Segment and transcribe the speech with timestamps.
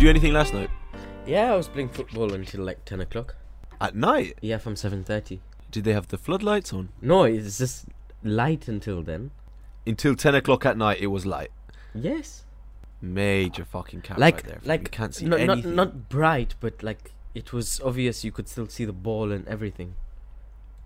[0.00, 0.70] you do anything last night?
[1.26, 3.36] Yeah, I was playing football until like ten o'clock.
[3.82, 4.38] At night?
[4.40, 5.40] Yeah, from seven thirty.
[5.70, 6.88] Did they have the floodlights on?
[7.02, 7.84] No, it's just
[8.24, 9.30] light until then.
[9.86, 11.50] Until 10 o'clock at night, it was light.
[11.94, 12.44] Yes.
[13.00, 14.60] Major fucking like right there.
[14.64, 15.74] like you can't see not, not anything.
[15.74, 19.94] not bright, but like it was obvious you could still see the ball and everything.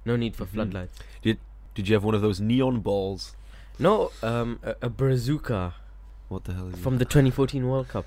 [0.05, 0.51] No need for Mhm.
[0.51, 0.99] floodlights.
[1.23, 1.39] Did
[1.75, 3.35] Did you have one of those neon balls?
[3.79, 5.73] No, um, a, a Brazuca
[6.29, 6.99] What the hell is from it?
[6.99, 8.07] the 2014 World Cup.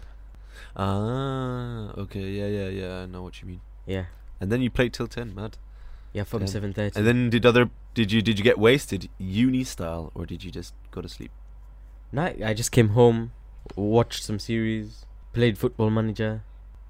[0.75, 2.93] Ah, okay, yeah, yeah, yeah.
[3.03, 3.61] I know what you mean.
[3.85, 4.05] Yeah,
[4.41, 5.57] And then you played till 10, mad.
[6.13, 6.95] yeah, from Um, 7:30.
[6.97, 10.51] And then did other did you did you get wasted uni style or did you
[10.51, 11.31] just go to sleep?
[12.11, 13.31] No, I just came home,
[13.75, 16.43] watched some series, played Football Manager,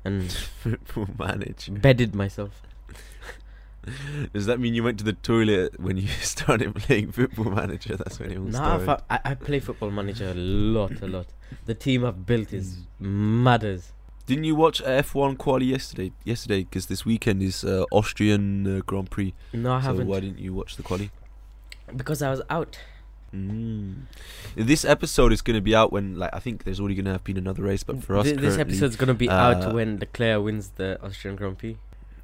[0.05, 0.31] and
[0.63, 1.71] Football manager.
[1.73, 2.61] bedded myself.
[4.33, 7.95] Does that mean you went to the toilet when you started playing football manager?
[7.95, 9.03] That's when it all Nah, started.
[9.09, 11.27] I, I play Football Manager a lot, a lot.
[11.65, 13.43] The team I've built is Hmm.
[13.43, 13.91] matters.
[14.25, 16.11] Didn't you watch F1 quali yesterday?
[16.25, 19.33] Yesterday, because this weekend is uh, Austrian uh, Grand Prix.
[19.53, 21.11] No, I so haven't why didn't you watch the quali?
[21.95, 22.77] because I was out.
[23.33, 24.03] Mm.
[24.55, 27.11] This episode is going to be out when, like, I think there's already going to
[27.11, 29.73] have been another race, but for us, Th- this currently- episode's gonna be uh, out
[29.73, 31.77] when Leclerc wins the Austrian Grand Prix.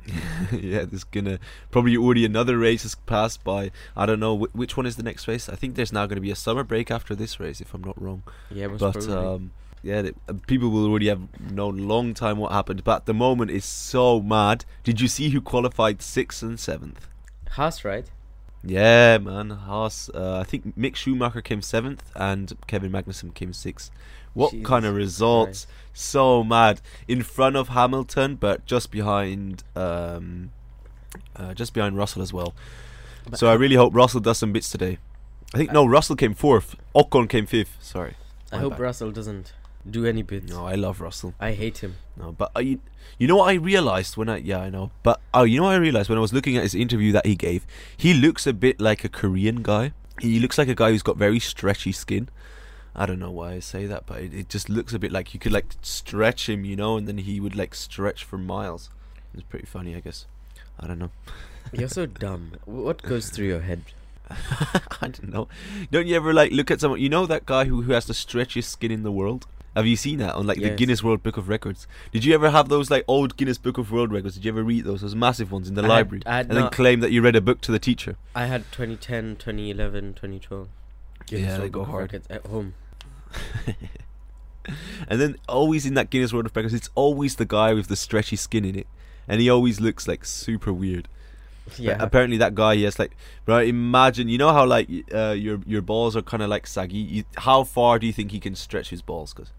[0.52, 1.40] yeah, there's gonna
[1.72, 3.72] probably already another race has passed by.
[3.96, 5.48] I don't know wh- which one is the next race.
[5.50, 7.84] I think there's now going to be a summer break after this race, if I'm
[7.84, 8.24] not wrong.
[8.52, 9.52] Yeah, but um,
[9.82, 12.84] yeah, the, uh, people will already have known long time what happened.
[12.84, 14.66] But the moment, is so mad.
[14.84, 17.08] Did you see who qualified sixth and seventh?
[17.52, 18.10] Haas, right?
[18.64, 20.10] Yeah, man, Haas.
[20.14, 23.92] Uh, I think Mick Schumacher came seventh and Kevin Magnussen came sixth.
[24.34, 25.68] What Jesus kind of results?
[25.94, 26.82] So mad.
[27.08, 30.52] In front of Hamilton, but just behind, um,
[31.36, 32.54] uh, just behind Russell as well.
[33.30, 34.98] But so I really hope Russell does some bits today.
[35.54, 36.76] I think no, Russell came fourth.
[36.96, 37.78] Ocon came fifth.
[37.80, 38.16] Sorry.
[38.52, 38.80] I hope bad.
[38.80, 39.54] Russell doesn't
[39.90, 40.52] do any bits.
[40.52, 41.34] No, I love Russell.
[41.40, 41.96] I hate him.
[42.18, 42.80] No, but I,
[43.18, 45.74] you know what I realized when I yeah I know, but oh you know what
[45.74, 47.66] I realized when I was looking at his interview that he gave,
[47.96, 49.94] he looks a bit like a Korean guy.
[50.20, 52.30] He looks like a guy who's got very stretchy skin.
[52.96, 55.34] I don't know why I say that, but it, it just looks a bit like
[55.34, 58.90] you could like stretch him, you know, and then he would like stretch for miles.
[59.34, 60.26] It's pretty funny, I guess.
[60.80, 61.12] I don't know.
[61.74, 62.54] You're so dumb.
[62.66, 63.82] What goes through your head?
[64.30, 65.48] I don't know.
[65.92, 67.02] Don't you ever like look at someone?
[67.02, 69.48] You know that guy who, who has the stretchiest skin in the world.
[69.76, 71.88] Have you seen that on like the Guinness World Book of Records?
[72.12, 74.36] Did you ever have those like old Guinness Book of World Records?
[74.36, 75.02] Did you ever read those?
[75.02, 77.36] Those massive ones in the I library, I had and then claim that you read
[77.36, 78.16] a book to the teacher.
[78.36, 80.68] I had 2010, 2011, 2012.
[81.26, 82.02] Guinness Yeah, they go Book hard.
[82.04, 82.76] Records at home.
[85.10, 87.98] And then always in that Guinness World of Records, it's always the guy with the
[87.98, 88.88] stretchy skin in it,
[89.28, 91.10] and he always looks like super weird.
[91.66, 91.98] But Yeah.
[92.00, 93.68] apparently that guy he has like right.
[93.68, 96.98] Imagine you know how like uh, your your balls are kind of like saggy.
[96.98, 99.34] You, how far do you think he can stretch his balls?
[99.34, 99.52] Cause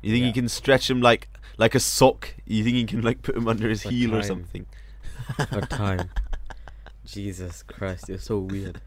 [0.00, 1.28] you think he can stretch them like
[1.58, 2.34] like a sock.
[2.46, 4.66] You think he can like put them under his heel or something?
[5.50, 6.10] For time.
[7.04, 8.80] Jesus Christ, you're so weird.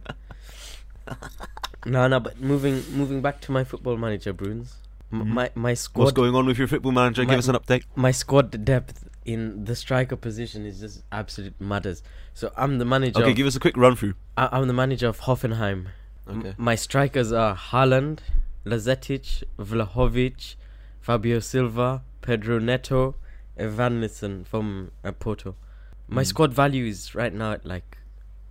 [1.86, 4.78] no, no, but moving moving back to my football manager, Bruins.
[5.12, 5.28] M- Mhm.
[5.28, 7.24] My my What's going on with your football manager?
[7.24, 7.84] My- Give us an update.
[7.96, 12.02] my squad depth in the striker position is just absolute matters.
[12.34, 13.22] So I'm the manager.
[13.22, 14.16] Okay, of, give us a quick run through.
[14.38, 15.88] I- I'm the manager of Hoffenheim.
[16.28, 16.54] M- Okay.
[16.58, 18.20] my strikers are Haaland,
[18.66, 20.56] Lazetic, Vlahovic,
[21.02, 23.16] Fabio Silva, Pedro Neto,
[23.60, 25.56] Evanilson from uh, Porto.
[26.08, 26.28] My Mm.
[26.28, 27.98] squad value is right now at like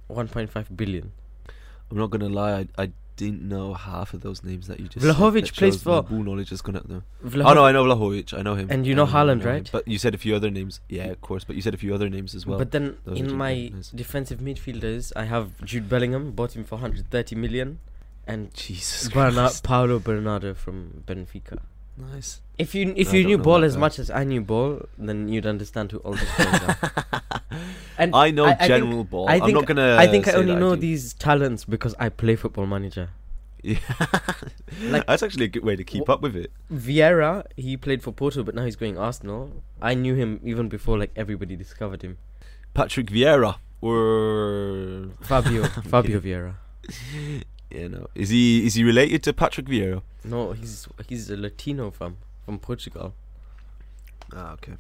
[0.09, 1.13] 1.5 billion.
[1.91, 2.53] I'm not gonna lie.
[2.79, 5.07] I, I didn't know half of those names that you just.
[5.07, 5.55] Vlahovic said.
[5.55, 6.83] Plays for- ball knowledge is gonna.
[6.89, 7.03] No.
[7.25, 8.37] Vlahovic, Oh no, I know Vlahovic.
[8.37, 8.67] I know him.
[8.71, 9.47] And you know Haaland, him.
[9.47, 9.69] right?
[9.71, 10.81] But you said a few other names.
[10.89, 11.45] Yeah, of course.
[11.45, 12.59] But you said a few other names as well.
[12.59, 17.37] but then Those in my defensive midfielders, I have Jude Bellingham, bought him for 130
[17.37, 17.79] million,
[18.27, 21.59] and Jesus Berna- Paulo Bernardo from Benfica.
[21.97, 22.41] Nice.
[22.59, 23.81] If you if I you knew ball as guy.
[23.81, 27.23] much as I knew ball, then you'd understand who all these players are.
[27.99, 29.29] And I know I- I think- general ball.
[29.29, 29.97] I I'm think- not gonna.
[29.99, 30.81] I think I only know do.
[30.81, 33.11] these talents because I play Football Manager.
[33.63, 33.79] Yeah.
[34.91, 36.51] Like- That's actually a good way to keep Wh- up with it.
[36.73, 39.63] Vieira, he played for Porto, but now he's going Arsenal.
[39.81, 42.19] I knew him even before like everybody discovered him.
[42.75, 46.55] Patrick Vieira or Fabio, Fabio Vieira.
[47.71, 50.03] you know, is he is he related to Patrick Vieira?
[50.25, 53.15] No, he's he's a Latino from from Portugal.
[54.35, 54.73] Ah, okay.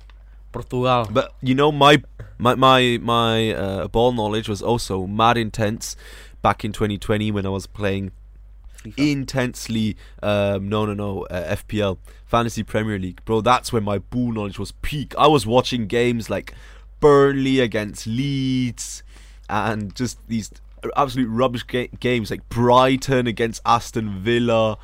[0.54, 1.08] Portugal.
[1.10, 2.02] But you know, my
[2.38, 5.96] my my my uh, ball knowledge was also mad intense
[6.42, 8.12] back in 2020 when I was playing
[8.96, 9.96] intensely.
[10.22, 13.40] Um, no, no, no, uh, FPL Fantasy Premier League, bro.
[13.40, 15.14] That's when my ball knowledge was peak.
[15.18, 16.54] I was watching games like
[17.00, 19.02] Burnley against Leeds,
[19.48, 20.50] and just these
[20.96, 24.78] absolute rubbish ga- games like Brighton against Aston Villa.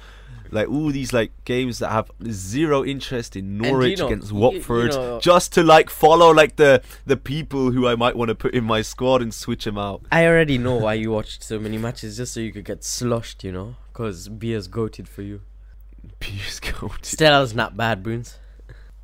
[0.52, 4.37] Like all these like games that have zero interest in you Norwich know, against y-
[4.38, 8.29] you Watford, know- just to like follow like the the people who I might want
[8.31, 10.02] to put in my squad and switch them out.
[10.11, 13.44] I already know why you watched so many matches just so you could get sloshed,
[13.44, 15.41] you know, because beer's goated for you.
[16.19, 16.99] Pierce Gold.
[17.03, 18.38] Stella's not bad, Bruins.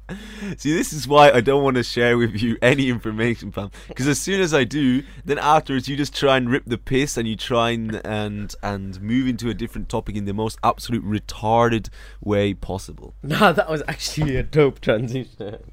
[0.56, 3.70] See, this is why I don't want to share with you any information, fam.
[3.88, 7.16] Because as soon as I do, then afterwards you just try and rip the piss
[7.16, 11.04] and you try and and and move into a different topic in the most absolute
[11.04, 11.88] retarded
[12.20, 13.14] way possible.
[13.22, 15.70] Nah, that was actually a dope transition.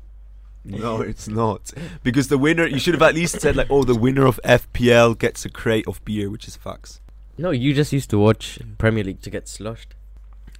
[0.66, 1.72] No, it's not.
[2.04, 5.18] Because the winner, you should have at least said like, oh, the winner of FPL
[5.18, 7.00] gets a crate of beer, which is facts.
[7.38, 9.96] No, you just used to watch Premier League to get sloshed.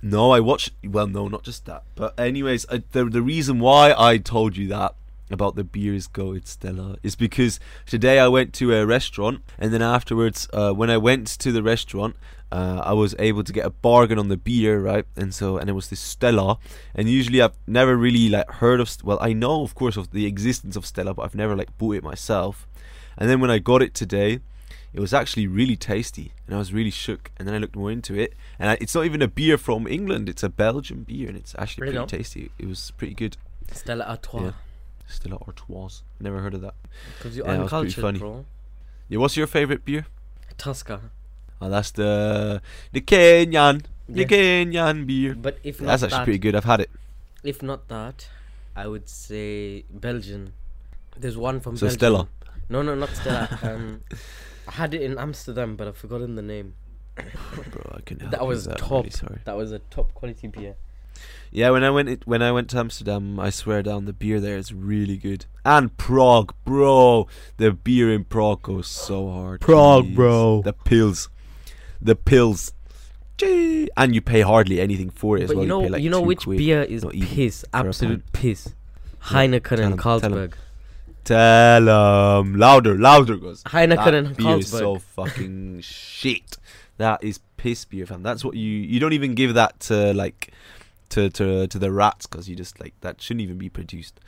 [0.06, 0.72] No, I watched.
[0.84, 1.84] Well, no, not just that.
[1.96, 4.96] But anyways, I, the the reason why I told you that
[5.32, 9.74] about the beers go it's Stella is because today I went to a restaurant and
[9.74, 12.18] then afterwards, uh, when I went to the restaurant,
[12.52, 15.06] uh, I was able to get a bargain on the beer, right?
[15.16, 16.58] And so and it was this Stella.
[16.94, 18.94] And usually I've never really like heard of.
[19.06, 21.96] Well, I know of course of the existence of Stella, but I've never like bought
[21.96, 22.68] it myself.
[23.18, 24.42] And then when I got it today,
[24.94, 27.32] it was actually really tasty, and I was really shook.
[27.38, 29.88] And then I looked more into it, and I, it's not even a beer from
[29.88, 32.52] England; it's a Belgian beer, and it's actually pretty tasty.
[32.60, 33.38] It was pretty good.
[33.72, 34.44] Stella Artois.
[34.44, 34.52] Yeah.
[35.08, 36.02] Stella Artois.
[36.20, 36.76] Never heard of that.
[37.18, 38.20] Because you're Yeah, uncultured, funny.
[38.20, 38.46] bro.
[39.10, 40.06] Yeah, what's your favorite beer?
[40.58, 41.00] Tusker.
[41.62, 42.62] Oh, that's the
[42.92, 44.26] the Kenyan, the.
[44.26, 45.34] Kenyan beer.
[45.36, 46.56] But if not That's actually that, pretty good.
[46.56, 46.90] I've had it.
[47.44, 48.28] if not that,
[48.76, 50.54] I would say Belgian.
[51.18, 51.98] There's one from So Belgium.
[52.00, 52.28] Stella.
[52.70, 53.48] No, no, not Stella.
[53.64, 54.02] um,
[54.68, 56.76] I had it in Amsterdam, but I've forgotten the name.
[57.16, 58.92] Bro, I can help That was with I'm top.
[59.06, 59.40] really sorry.
[59.46, 60.76] That was a top quality beer.
[61.52, 64.40] Yeah, when I went it, when I went to Amsterdam, I swear down the beer
[64.40, 65.46] there is really good.
[65.64, 67.28] And Prague, bro,
[67.58, 69.62] the beer in Prague goes so hard.
[69.62, 70.16] Prague, Jeez.
[70.16, 70.62] bro.
[70.64, 71.30] The pills,
[72.02, 72.74] the pills,
[73.38, 73.88] Gee.
[73.96, 75.64] and you pay hardly anything for it as But well.
[75.66, 76.58] you know, pay like you know which quid.
[76.58, 78.74] beer is not piss, a absolute piss.
[79.26, 80.32] Heineken tell and 'em, tell 'em.
[80.32, 80.54] Carlsberg.
[81.24, 82.56] Tell 'em.
[82.56, 83.64] louder, louder goes.
[83.64, 86.58] Heineken and beer is so fucking shit.
[86.98, 88.24] That is piss beer, fam.
[88.24, 90.52] That's what you you don't even give that to like
[91.10, 94.20] to to to the rats because you just like that shouldn't even be produced.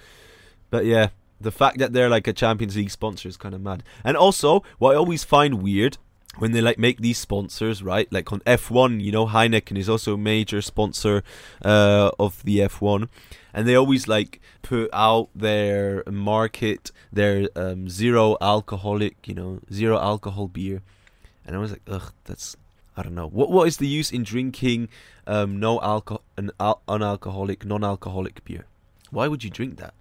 [0.69, 1.09] But yeah,
[1.39, 3.83] the fact that they're like a Champions League sponsor is kind of mad.
[4.03, 5.97] And also, what I always find weird
[6.37, 8.11] when they like make these sponsors, right?
[8.11, 11.23] Like on F1, you know, Heineken is also a major sponsor
[11.63, 13.09] uh, of the F1,
[13.53, 19.97] and they always like put out their market their um, zero alcoholic, you know, zero
[19.99, 20.81] alcohol beer,
[21.45, 22.55] and I was like, ugh, that's
[22.97, 23.27] I don't know.
[23.27, 24.89] What what is the use in drinking
[25.27, 28.65] um, no alcohol, an al- unalcoholic, non-alcoholic beer?
[29.11, 29.93] Why would you drink that?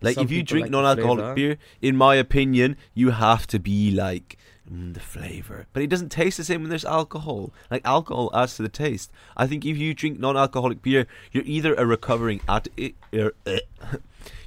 [0.00, 3.90] Like Some if you drink like non-alcoholic beer, in my opinion, you have to be
[3.90, 4.36] like
[4.70, 7.52] mm, the flavor, but it doesn't taste the same when there's alcohol.
[7.70, 9.10] Like alcohol adds to the taste.
[9.36, 13.32] I think if you drink non-alcoholic beer, you're either a recovering addict, you're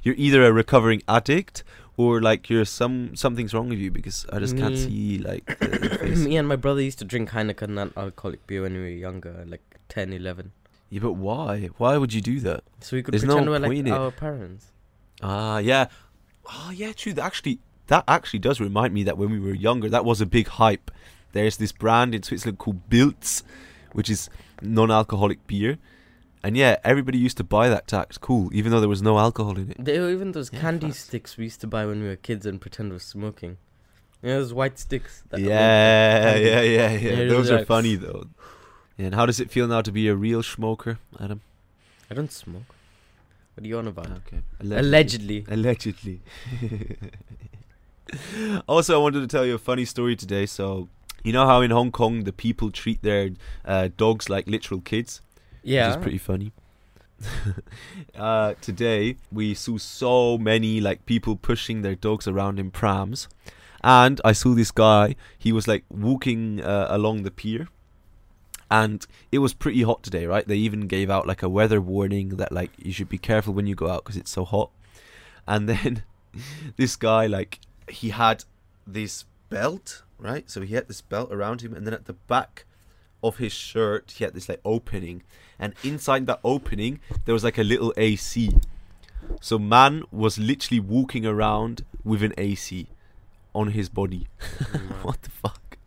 [0.04, 1.64] either a recovering addict,
[1.96, 5.60] or like you're some something's wrong with you because I just can't see like.
[6.02, 9.62] Me and my brother used to drink Heineken non-alcoholic beer when we were younger, like
[9.88, 10.52] 10, 11.
[10.88, 11.68] Yeah, but why?
[11.76, 12.64] Why would you do that?
[12.80, 14.72] So we could There's no pretend we're like our parents.
[15.22, 15.86] Ah, yeah.
[16.46, 17.14] Oh, yeah, true.
[17.20, 20.48] Actually, that actually does remind me that when we were younger, that was a big
[20.48, 20.90] hype.
[21.32, 23.42] There's this brand in Switzerland called Biltz,
[23.92, 24.28] which is
[24.62, 25.78] non-alcoholic beer,
[26.42, 27.86] and yeah, everybody used to buy that.
[27.86, 29.76] Tax cool, even though there was no alcohol in it.
[29.84, 31.00] There were even those Yeah, candy facts.
[31.04, 33.58] sticks we used to buy when we were kids and pretend we're smoking.
[34.22, 35.22] You know, those white sticks.
[35.30, 37.10] That Yeah, yeah, yeah, yeah.
[37.22, 38.24] Yeah, Those they're funny though.
[38.98, 41.40] And how does it feel now to be a real smoker, Adam?
[42.10, 42.74] I don't smoke.
[43.54, 44.10] What are you on about?
[44.10, 45.44] Okay, Allegedly.
[45.48, 46.20] Allegedly.
[48.68, 50.46] also, I wanted to tell you a funny story today.
[50.46, 50.88] So,
[51.22, 53.30] you know how in Hong Kong the people treat their
[53.64, 55.20] uh, dogs like literal kids,
[55.62, 55.88] Yeah.
[55.88, 56.52] which is pretty funny.
[58.16, 63.28] uh, today we saw so many like people pushing their dogs around in prams,
[63.84, 65.16] and I saw this guy.
[65.38, 67.68] He was like walking uh, along the pier,
[68.70, 70.46] and it was pretty hot today, right?
[70.48, 73.66] They even gave out like a weather warning that like you should be careful when
[73.66, 74.70] you go out because it's so hot.
[75.46, 76.04] And then
[76.76, 77.60] this guy like
[77.92, 78.44] he had
[78.86, 80.48] this belt, right?
[80.50, 82.64] So he had this belt around him, and then at the back
[83.22, 85.22] of his shirt he had this like opening,
[85.58, 88.54] and inside that opening there was like a little AC.
[89.40, 92.86] So man was literally walking around with an AC
[93.54, 94.26] on his body.
[94.40, 94.88] Mm-hmm.
[95.02, 95.78] what the fuck?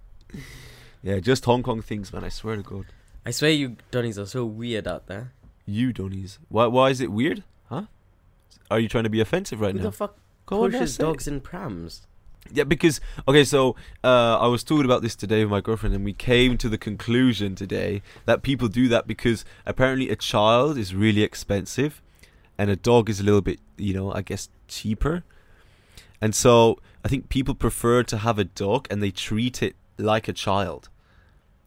[1.01, 2.23] Yeah, just Hong Kong things, man.
[2.23, 2.85] I swear to God.
[3.25, 5.33] I swear you Donnies are so weird out there.
[5.65, 6.37] You Donnies.
[6.49, 6.67] Why?
[6.67, 7.43] Why is it weird?
[7.67, 7.83] Huh?
[8.69, 9.85] Are you trying to be offensive right Who now?
[9.85, 10.17] the fuck
[10.53, 12.07] Go pushes dogs in prams?
[12.51, 16.03] Yeah, because okay, so uh, I was talking about this today with my girlfriend, and
[16.03, 20.93] we came to the conclusion today that people do that because apparently a child is
[20.93, 22.01] really expensive,
[22.57, 25.23] and a dog is a little bit, you know, I guess cheaper,
[26.21, 30.27] and so I think people prefer to have a dog and they treat it like
[30.27, 30.89] a child.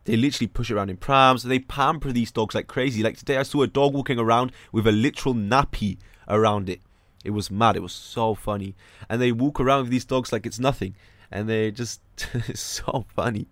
[0.05, 1.43] They literally push it around in prams.
[1.43, 3.03] They pamper these dogs like crazy.
[3.03, 6.81] Like today, I saw a dog walking around with a literal nappy around it.
[7.27, 7.77] It was mad.
[7.77, 8.75] It was so funny.
[9.09, 10.95] And they walk around with these dogs like it's nothing.
[11.31, 12.01] And they're just
[12.55, 13.47] so funny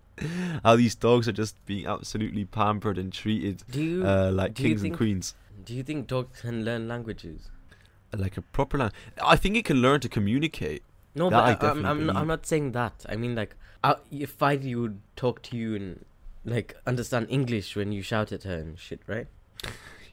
[0.63, 4.93] how these dogs are just being absolutely pampered and treated you uh, like kings think-
[4.93, 5.35] and queens.
[5.65, 7.49] do you think dogs can learn languages?
[8.15, 8.93] Like a proper land.
[9.21, 10.83] I think it can learn to communicate.
[11.15, 12.15] No, That but I, I'm I'm, not.
[12.15, 13.05] I'm not saying that.
[13.09, 16.05] I mean like uh, if I would talk to you and
[16.45, 19.27] like understand English when you shout at her and shit, right?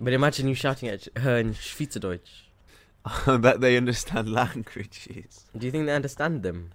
[0.00, 2.50] But imagine you shouting at her in Schweizerdeutsch.
[3.26, 5.44] that they understand languages.
[5.56, 6.70] Do you think they understand them?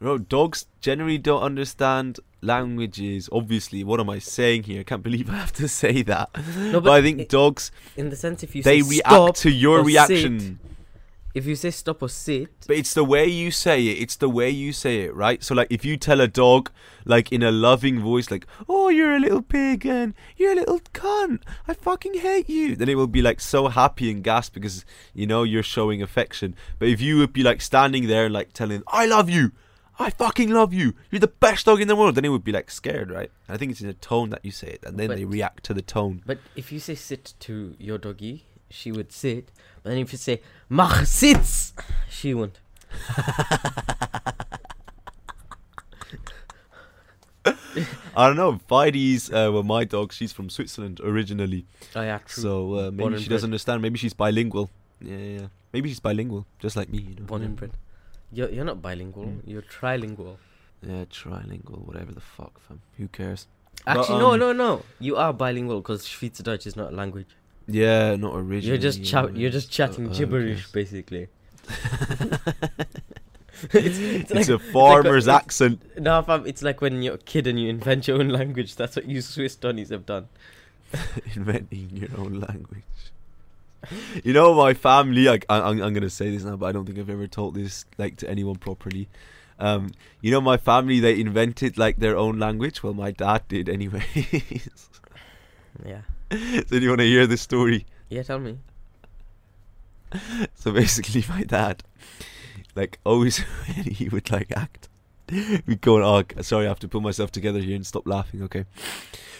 [0.00, 3.28] Bro, dogs generally don't understand languages.
[3.32, 4.80] Obviously, what am I saying here?
[4.80, 6.30] I can't believe I have to say that.
[6.56, 9.82] No, but, I i- think dogs in the sense if you they react to your
[9.82, 10.38] reaction.
[10.40, 10.56] sit,
[11.34, 14.00] if you say stop or sit, But it's the way you say it.
[14.02, 15.42] It's the way you say it, right?
[15.42, 16.70] So, like, if you tell a dog,
[17.04, 20.80] like, in a loving voice, like, "Oh, you're a little pig and you're a little
[20.92, 21.42] cunt.
[21.66, 25.26] I fucking hate you," then it will be like so happy and gasp because you
[25.26, 26.54] know you're showing affection.
[26.78, 29.52] But if you would be like standing there and like telling, "I love you,"
[29.98, 30.94] I fucking love you.
[31.10, 32.14] You're the best dog in the world.
[32.14, 33.30] Then it would be like scared, right?
[33.48, 35.74] I think it's in the tone that you say it, and then they react to
[35.74, 36.22] the tone.
[36.24, 39.50] But if you say sit to your doggy, she would sit.
[39.82, 41.72] But then if you say mach sitz,
[42.08, 42.58] she won't.
[48.16, 48.60] I don't know.
[48.68, 51.64] Fidey's, uh, well, my dog, she's from Switzerland originally.
[51.94, 52.42] Oh yeah, true.
[52.42, 53.36] So uh, maybe she bred.
[53.36, 53.80] doesn't understand.
[53.80, 54.70] Maybe she's bilingual.
[55.00, 55.46] Yeah, yeah.
[55.72, 56.98] Maybe she's bilingual, just like me.
[56.98, 57.26] You know?
[57.26, 57.70] Born and bred.
[58.32, 59.26] You're you're not bilingual.
[59.26, 59.42] Mm.
[59.46, 60.36] You're trilingual.
[60.82, 62.80] Yeah, trilingual, whatever the fuck, fam.
[62.96, 63.46] Who cares?
[63.86, 64.82] Actually, But, no, um, no, no.
[64.98, 67.28] You are bilingual because Schweizerdeutsch is not a language.
[67.68, 68.66] Yeah, not originally.
[68.66, 70.70] You're just chout- You're just chatting uh, gibberish, okay.
[70.72, 71.28] basically.
[73.72, 75.82] it's, it's, It's like, a farmer's it's- accent.
[76.00, 78.76] No, fam, it's like when you're a kid and you invent your own language.
[78.76, 80.28] That's what you Swiss Donnies have done.
[81.34, 82.82] Inventing your own language.
[84.24, 85.24] You know, my family.
[85.24, 87.54] Like, I, I'm, I'm gonna say this now, but I don't think I've ever told
[87.54, 89.08] this like to anyone properly.
[89.58, 89.90] Um,
[90.22, 92.82] you know, my family they invented like their own language.
[92.82, 94.88] Well, my dad did, anyways.
[95.84, 96.00] Yeah.
[96.30, 97.86] So, do you want to hear the story?
[98.08, 98.58] Yeah, tell me.
[100.54, 101.82] So basically, my dad,
[102.74, 104.88] like always he would like act,
[105.30, 108.64] we'd go, "Oh, sorry, I have to pull myself together here and stop laughing." Okay,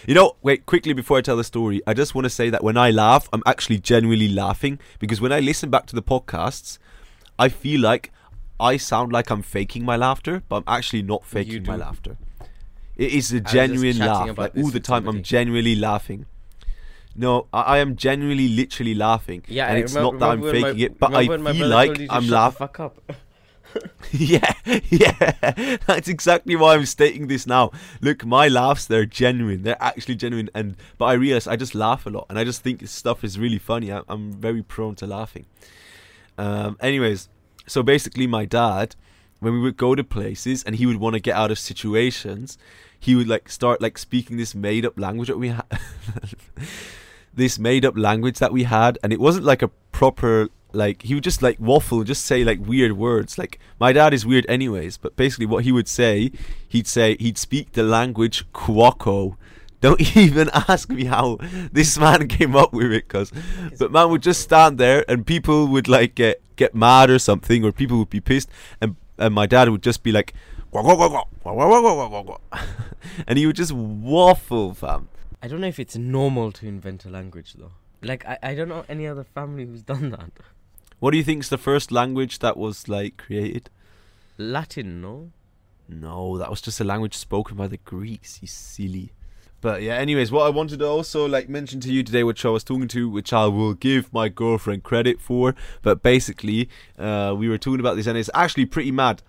[0.05, 2.63] you know, wait, quickly before I tell the story, I just want to say that
[2.63, 6.77] when I laugh, I'm actually genuinely laughing because when I listen back to the podcasts,
[7.37, 8.11] I feel like
[8.59, 12.17] I sound like I'm faking my laughter, but I'm actually not faking my laughter.
[12.95, 14.37] It is a genuine laugh.
[14.37, 16.25] Like all the time, I'm genuinely laughing.
[17.15, 19.43] No, I, I am genuinely, literally laughing.
[19.47, 21.31] Yeah, and I it's remember- not that I'm when my- faking it, but I remember
[21.31, 22.57] when my feel like told you to I'm laughing.
[22.59, 23.11] fuck up.
[24.11, 24.53] yeah,
[24.89, 25.77] yeah.
[25.85, 27.71] That's exactly why I'm stating this now.
[28.01, 29.61] Look, my laughs, they're genuine.
[29.61, 30.49] They're actually genuine.
[30.55, 33.37] And but I realize I just laugh a lot, and I just think stuff is
[33.37, 33.91] really funny.
[33.91, 35.45] I, I'm very prone to laughing.
[36.37, 36.77] Um.
[36.79, 37.29] Anyways,
[37.67, 38.95] so basically, my dad,
[39.39, 42.57] when we would go to places, and he would want to get out of situations,
[42.99, 45.65] he would like start like speaking this made up language that we had.
[47.33, 51.15] this made up language that we had, and it wasn't like a proper like he
[51.15, 53.37] would just like waffle, just say like weird words.
[53.37, 56.31] Like my dad is weird anyways, but basically what he would say,
[56.67, 59.35] he'd say he'd speak the language Kwako.
[59.81, 61.37] Don't even ask me how
[61.71, 63.31] this man came up with it, cause
[63.79, 67.63] but man would just stand there and people would like get get mad or something,
[67.63, 68.49] or people would be pissed,
[68.81, 70.33] and and my dad would just be like,
[73.27, 75.09] and he would just waffle, fam.
[75.41, 77.71] I don't know if it's normal to invent a language though.
[78.01, 80.31] Like I, I don't know any other family who's done that.
[80.99, 83.69] What do you think's the first language that was like created?
[84.37, 85.31] Latin, no?
[85.87, 89.11] No, that was just a language spoken by the Greeks, you silly.
[89.61, 92.49] But yeah, anyways, what I wanted to also like mention to you today, which I
[92.49, 97.49] was talking to, which I will give my girlfriend credit for, but basically, uh, we
[97.49, 99.23] were talking about this and it's actually pretty mad.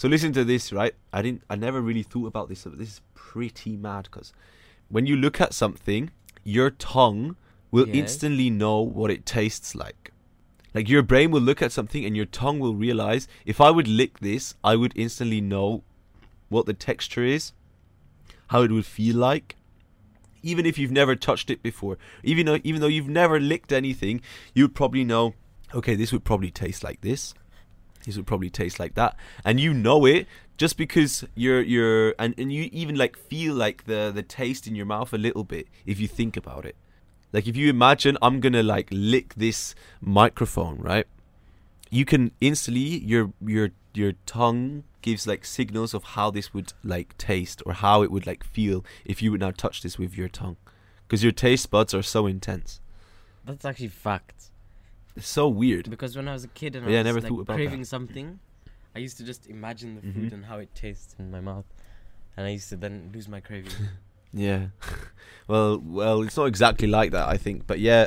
[0.00, 0.94] So listen to this, right?
[1.12, 4.32] I didn't, I never really thought about this, but this is pretty mad because
[4.88, 6.10] when you look at something,
[6.42, 7.36] your tongue
[7.70, 7.96] will Yes.
[7.98, 10.10] instantly know what it tastes like.
[10.72, 13.86] Like your brain will look at something and your tongue will realize if I would
[13.86, 15.84] lick this, I would instantly know
[16.48, 17.52] what the texture is,
[18.46, 19.56] how it would feel like.
[20.42, 24.22] Even if you've never touched it before, even though even though you've never licked anything,
[24.54, 25.34] you'd probably know,
[25.74, 27.34] okay, this would probably taste like this.
[28.04, 30.26] His would probably taste like that, and you know it
[30.56, 34.74] just because you're you're and, and you even like feel like the the taste in
[34.74, 36.76] your mouth a little bit if you think about it.
[37.32, 41.06] Like if you imagine I'm gonna like lick this microphone, right?
[41.90, 47.16] You can instantly your your your tongue gives like signals of how this would like
[47.16, 50.28] taste or how it would like feel if you would now touch this with your
[50.28, 50.56] tongue,
[51.06, 52.80] because your taste buds are so intense.
[53.44, 54.49] That's actually fact.
[55.20, 55.88] It's so weird.
[55.90, 57.54] Because when I was a kid and Yeah, I I was never like, thought about
[57.56, 57.86] craving that.
[57.86, 58.38] something,
[58.96, 60.32] I used to just imagine the food Mhm.
[60.36, 61.66] and how it tastes in my mouth,
[62.36, 63.72] and I used to then lose my craving.
[64.32, 64.66] Yeah.
[65.48, 67.66] well, well, it's not exactly like that, I think.
[67.66, 68.06] But yeah,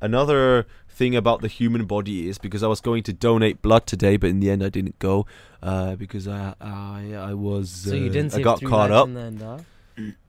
[0.00, 4.16] another thing about the human body is because I was going to donate blood today,
[4.16, 5.26] but in the end I didn't go
[5.62, 9.06] uh, because I I I was so you uh, didn't I got caught up.
[9.08, 9.58] in the end, huh?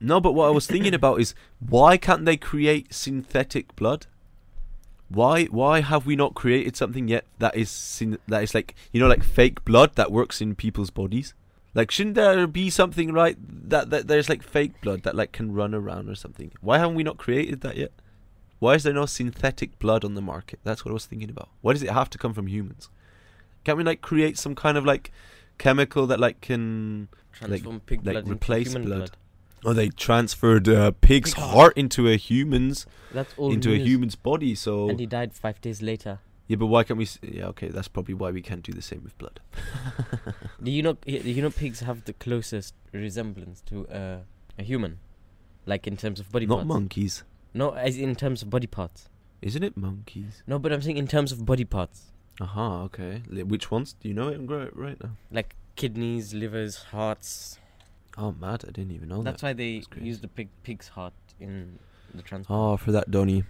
[0.00, 4.06] No, but what I was thinking about is why can't they create synthetic blood?
[5.14, 9.08] Why why have we not created something yet that is that is like you know
[9.08, 11.34] like fake blood that works in people's bodies?
[11.74, 13.36] Like shouldn't there be something right
[13.68, 16.52] that that there's like fake blood that like can run around or something?
[16.60, 17.92] Why haven't we not created that yet?
[18.58, 20.60] Why is there no synthetic blood on the market?
[20.62, 21.48] That's what I was thinking about.
[21.62, 22.88] Why does it have to come from humans?
[23.64, 25.10] Can't we like create some kind of like
[25.58, 28.84] chemical that like can Transform pig like blood replace blood.
[28.84, 29.10] blood.
[29.64, 31.72] Oh, they transferred a pig's Pig heart.
[31.76, 33.52] into a human's That's all.
[33.52, 33.86] into a news.
[33.86, 34.54] human's body.
[34.54, 36.18] So And he died five days later.
[36.48, 37.04] yeah, but why can't we?
[37.04, 39.40] s- Yeah, okay, that's probably why we can't do the same with blood.
[40.62, 40.94] Do you know?
[40.94, 44.18] Do you know pigs have the closest resemblance to uh,
[44.58, 44.98] a human,
[45.66, 46.68] like in terms of body Not parts.
[46.68, 49.08] monkeys, No, as in terms of body parts.
[49.42, 49.76] isn't it?
[49.76, 50.42] Monkeys.
[50.46, 53.22] No, but I'm saying in terms of body parts, Aha, okay.
[53.28, 53.94] Li- Which ones?
[54.00, 54.40] Do you know it
[54.74, 55.10] right now?
[55.30, 57.58] like kidneys, livers, hearts.
[58.18, 58.64] Oh, mad!
[58.66, 59.24] I didn't even know that.
[59.24, 59.48] That's that.
[59.48, 61.78] why they That's use the pig pig's heart in
[62.14, 62.60] the transplant.
[62.60, 63.44] Oh, for that Donny.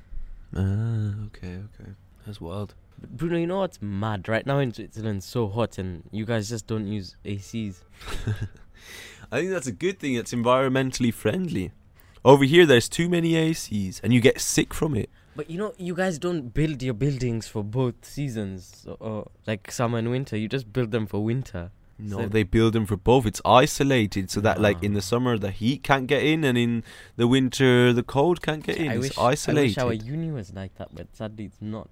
[0.54, 1.90] Ah, okay, okay.
[2.26, 2.75] That's wild.
[3.00, 4.28] But Bruno, you know what's mad?
[4.28, 7.83] Right now in Switzerland, it's so hot, and you guys just don't use ACs.
[9.33, 10.14] I think that's a good thing.
[10.14, 11.73] It's environmentally friendly.
[12.25, 15.11] Over here, there's too many ACs, and you get sick from it.
[15.35, 19.71] But you know, you guys don't build your buildings for both seasons, or, or like
[19.73, 20.37] summer and winter.
[20.37, 21.70] You just build them for winter.
[22.02, 23.26] No, So- they build them for both.
[23.26, 26.82] It's isolated so that, like, in the summer the heat can't get in, and in
[27.16, 28.88] the winter the cold can't get in.
[28.88, 31.88] I it's wish, I wish our uni was like that, but sadly it's not.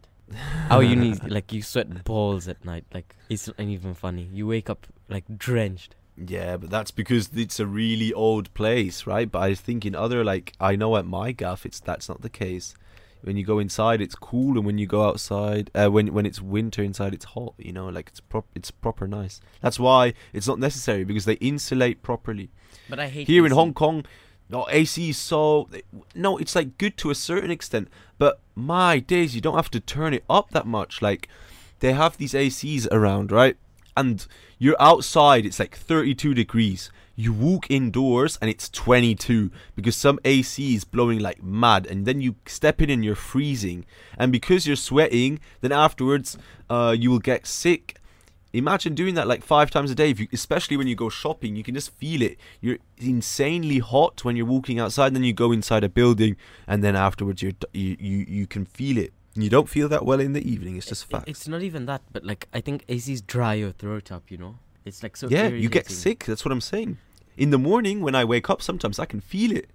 [0.68, 2.84] Our uni, like you sweat balls at night.
[2.92, 4.28] Like it's not even funny.
[4.32, 5.94] You wake up like drenched.
[6.16, 9.30] Yeah, but that's because it's a really old place, right?
[9.30, 12.28] But I think in other, like, I know at my gaff, it's that's not the
[12.28, 12.74] case.
[13.22, 16.40] When you go inside, it's cool, and when you go outside, uh, when when it's
[16.40, 17.54] winter inside, it's hot.
[17.58, 19.40] You know, like it's prop, it's proper nice.
[19.60, 22.50] That's why it's not necessary because they insulate properly.
[22.88, 24.04] But I hate Here in Hong Kong,
[24.48, 25.68] no AC is so
[26.14, 29.80] no, it's like good to a certain extent, but my days, you don't have to
[29.80, 31.00] turn it up that much.
[31.00, 31.28] Like
[31.80, 33.56] they have these ACs around, right?
[33.96, 34.26] And
[34.58, 36.90] you're outside, it's like 32 degrees.
[37.20, 42.20] You walk indoors and it's 22 because some AC is blowing like mad, and then
[42.20, 43.84] you step in and you're freezing.
[44.16, 46.38] And because you're sweating, then afterwards,
[46.70, 47.96] uh, you will get sick.
[48.52, 51.54] Imagine doing that like five times a day, if you, especially when you go shopping.
[51.56, 52.38] You can just feel it.
[52.60, 56.96] You're insanely hot when you're walking outside, then you go inside a building, and then
[56.96, 59.12] afterwards you're, you, you you can feel it.
[59.34, 60.76] You don't feel that well in the evening.
[60.76, 61.28] It's just fact.
[61.28, 64.30] It's not even that, but like I think ACs dry your throat up.
[64.30, 64.54] You know,
[64.84, 65.28] it's like so.
[65.28, 66.24] yeah, you get sick.
[66.24, 66.98] That's what I'm saying.
[67.36, 69.68] In the morning when I wake up, sometimes I can feel it.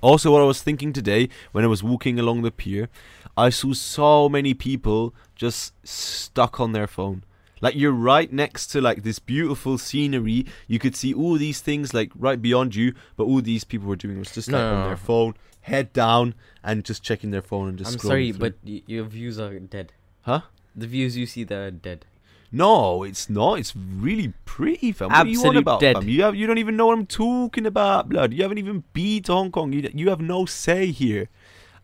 [0.00, 2.88] Also, what I was thinking today when I was walking along the pier,
[3.36, 7.22] I saw so many people just stuck on their phone.
[7.60, 10.46] Like you're right next to like this beautiful scenery.
[10.66, 13.94] You could see all these things like right beyond you, but all these people were
[13.96, 17.68] doing was just like no, on their phone, head down, and just checking their phone
[17.68, 17.92] and just.
[17.92, 18.40] I'm scrolling sorry, through.
[18.40, 19.92] but y- your views are dead.
[20.22, 20.40] huh?
[20.74, 22.04] The views you see there are dead.
[22.52, 23.58] No, it's not.
[23.58, 25.08] It's really pretty, fam.
[25.08, 25.96] What are you on about, dead.
[25.96, 26.08] fam?
[26.08, 28.32] You have you don't even know what I'm talking about, blood.
[28.34, 29.72] You haven't even been to Hong Kong.
[29.72, 31.28] You you have no say here.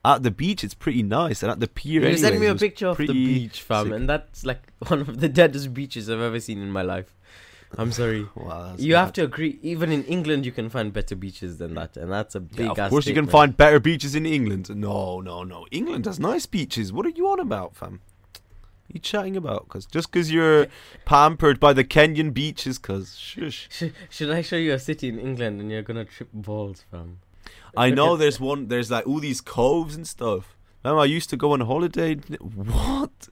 [0.04, 2.86] At the beach, it's pretty nice, and at the pier, You sent me a picture
[2.86, 3.94] of the beach, fam, sick.
[3.94, 7.14] and that's like one of the deadest beaches I've ever seen in my life.
[7.76, 8.26] I'm sorry.
[8.36, 9.58] Wow, you have to agree.
[9.60, 12.76] Even in England, you can find better beaches than that, and that's a big.
[12.76, 14.74] Yeah, of course, you can find better beaches in England.
[14.74, 15.66] No, no, no.
[15.70, 16.92] England has nice beaches.
[16.92, 18.00] What are you on about, fam?
[18.88, 19.68] You chatting about?
[19.68, 20.66] Cause just because you're
[21.04, 23.68] pampered by the Kenyan beaches, cause shush.
[23.70, 27.20] Sh- should I show you a city in England and you're gonna trip balls, fam?
[27.76, 28.68] I know there's one.
[28.68, 30.56] There's like all these coves and stuff.
[30.82, 32.14] Remember, I used to go on holiday.
[32.14, 33.28] What?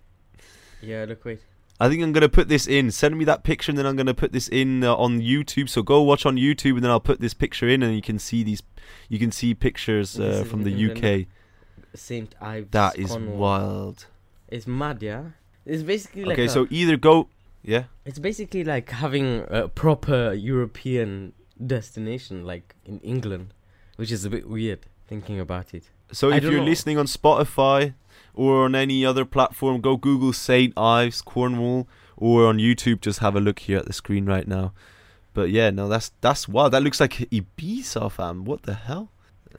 [0.82, 1.40] Yeah, look, wait.
[1.78, 2.90] I think I'm gonna put this in.
[2.90, 5.68] Send me that picture, and then I'm gonna put this in uh, on YouTube.
[5.68, 8.18] So go watch on YouTube, and then I'll put this picture in, and you can
[8.18, 8.62] see these.
[9.08, 11.04] You can see pictures uh, from the England.
[11.04, 11.98] UK.
[11.98, 12.70] Saint Ives.
[12.70, 13.36] That is Cornwall.
[13.36, 14.06] wild.
[14.48, 15.24] It's mad, yeah.
[15.66, 17.28] It's basically like okay, a- so either go,
[17.62, 17.84] Yeah.
[18.04, 23.52] It's basically like having a proper European destination, like in England,
[23.96, 25.84] which is a bit weird thinking about it.
[26.12, 26.64] So I if you're know.
[26.72, 27.94] listening on Spotify
[28.34, 30.72] or on any other platform, go Google St.
[30.76, 33.00] Ives, Cornwall, or on YouTube.
[33.00, 34.72] Just have a look here at the screen right now.
[35.34, 36.72] But yeah, no, that's that's wild.
[36.72, 38.44] That looks like Ibiza, fam.
[38.44, 39.10] What the hell?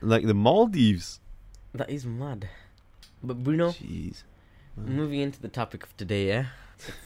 [0.01, 1.19] Like the Maldives.
[1.73, 2.47] That is mad.
[3.21, 4.23] But Bruno, Jeez.
[4.77, 6.45] Moving into the topic of today, yeah.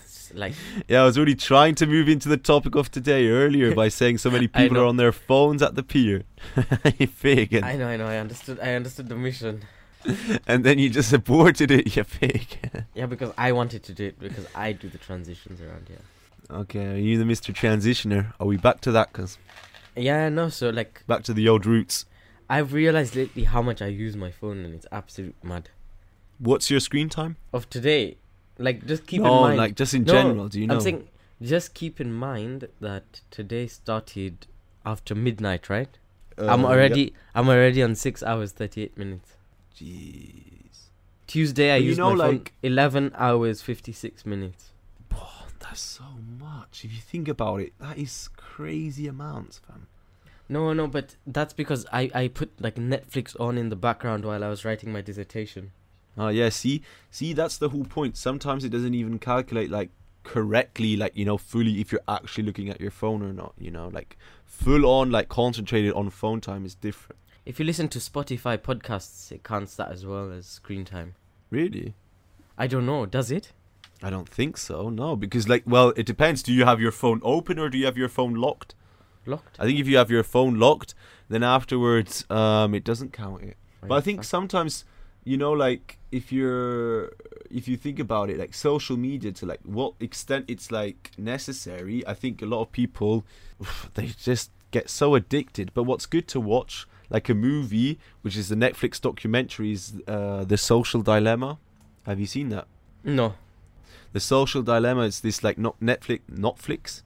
[0.04, 0.54] It's like
[0.88, 4.18] Yeah, I was really trying to move into the topic of today earlier by saying
[4.20, 6.24] so many people are on their phones at the pier.
[6.98, 9.62] you fake I know, I know, I understood, I understood the mission.
[10.48, 12.60] And then you just aborted it, you fake.
[12.96, 16.02] Yeah, because I wanted to do it because I do the transitions around here.
[16.50, 17.54] okay, are you the Mr.
[17.54, 18.34] Transitioner?
[18.40, 19.14] Are we back to that?
[19.14, 19.38] Cause
[19.96, 20.50] Yeah, no.
[20.50, 22.06] So like, back to the old roots.
[22.50, 25.70] I've realized lately how much I use my phone, and it's absolute mad.
[26.42, 27.38] What's your screen time?
[27.54, 28.18] Of today,
[28.58, 29.58] like, just keep no, in mind.
[29.58, 30.48] like just in No, general.
[30.50, 30.76] Do you know?
[30.76, 31.08] I'm saying,
[31.40, 34.48] just keep in mind that today started
[34.84, 35.90] after midnight, right?
[36.40, 39.34] I'm Uh, already, I'm already on six hours thirty-eight minutes.
[39.78, 40.90] Jeez,
[41.28, 44.72] Tuesday, I But you used know, my phone like- eleven hours fifty-six minutes.
[45.14, 46.06] oh, that's so
[46.40, 46.84] much.
[46.84, 49.86] If you think about it, that is crazy amounts, fam.
[50.50, 54.44] No, no, but that's because I I put like Netflix on in the background while
[54.44, 55.72] I was writing my dissertation.
[56.17, 58.17] Oh yeah, see, see, that's the whole point.
[58.17, 59.89] Sometimes it doesn't even calculate like
[60.24, 63.54] correctly, like you know, fully if you're actually looking at your phone or not.
[63.58, 67.19] You know, like full on, like concentrated on phone time is different.
[67.45, 71.15] If you listen to Spotify podcasts, it counts that as well as screen time.
[71.50, 71.95] Really?
[72.58, 73.52] I don't know, does it?
[74.04, 74.89] I don't think so.
[74.89, 76.43] No, because like, well, it depends.
[76.43, 78.76] Do you have your phone open or do you have your phone locked?
[79.26, 79.58] Locked?
[79.60, 80.93] I think if you have your phone locked,
[81.30, 83.58] then afterwards, um, it doesn't count it.
[83.82, 84.86] But I think sometimes,
[85.24, 87.12] you know, like if you're,
[87.50, 92.06] if you think about it, like social media to like what extent it's like necessary.
[92.08, 93.26] I think a lot of people,
[93.94, 95.74] they just get so addicted.
[95.74, 100.44] But what's good to watch, like a movie, which is the Netflix documentary, is uh,
[100.44, 101.60] the Social Dilemma.
[102.06, 102.68] Have you seen that?
[103.04, 103.36] No.
[104.14, 107.04] The Social Dilemma is this like not Netflix, Netflix.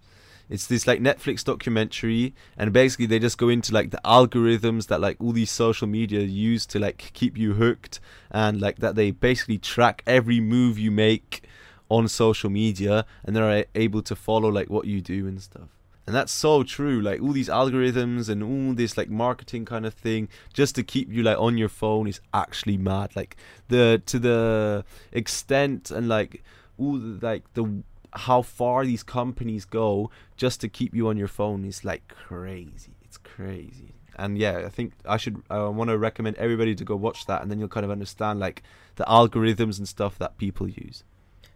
[0.49, 5.01] It's this like Netflix documentary, and basically they just go into like the algorithms that
[5.01, 7.99] like all these social media use to like keep you hooked,
[8.31, 11.43] and like that they basically track every move you make
[11.89, 15.69] on social media, and they're able to follow like what you do and stuff.
[16.07, 17.01] And that's so true.
[17.01, 21.11] Like all these algorithms and all this like marketing kind of thing, just to keep
[21.11, 23.15] you like on your phone is actually mad.
[23.15, 23.35] Like
[23.69, 26.43] the to the extent and like
[26.77, 27.83] all the, like the
[28.15, 32.95] how far these companies go just to keep you on your phone is like crazy.
[33.03, 33.95] It's crazy.
[34.17, 37.41] And yeah, I think I should I want to recommend everybody to go watch that
[37.41, 38.63] and then you'll kind of understand like
[38.95, 41.03] the algorithms and stuff that people use.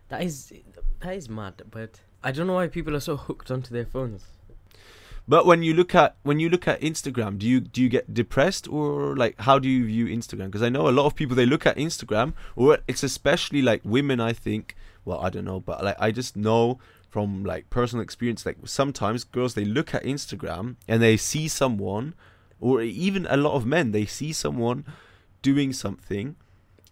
[0.10, 0.54] That is
[1.00, 4.26] that is mad, but I don't know why people are so hooked onto their phones.
[5.30, 8.14] But when you look at when you look at Instagram, do you do you get
[8.14, 10.48] depressed or like how do you view Instagram?
[10.48, 13.82] Because I know a lot of people they look at Instagram, or it's especially like
[13.84, 14.20] women.
[14.20, 14.76] I think.
[15.10, 16.78] Well, I don't know, but like I just know
[17.10, 22.14] from like personal experience, like sometimes girls they look at Instagram and they see someone,
[22.60, 24.86] or even a lot of men they see someone
[25.42, 26.36] doing something,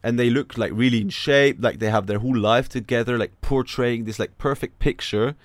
[0.02, 3.40] and they look like really in shape, like they have their whole life together, like
[3.42, 5.36] portraying this like perfect picture,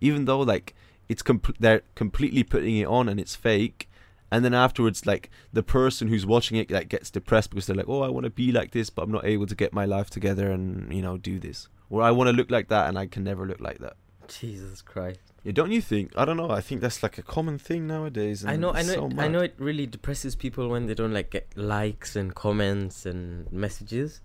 [0.00, 0.72] even though like
[1.08, 3.88] it's com- they're completely putting it on and it's fake.
[4.30, 7.88] And then afterwards like the person who's watching it like gets depressed because they're like
[7.88, 10.08] oh i want to be like this but i'm not able to get my life
[10.08, 13.06] together and you know do this or i want to look like that and i
[13.06, 13.94] can never look like that
[14.28, 15.18] Jesus Christ.
[15.42, 18.44] yeah don't you think i don't know i think that's like a common thing nowadays
[18.44, 21.12] I know I know so it, I know it really depresses people when they don't
[21.12, 24.20] like get likes and comments and messages.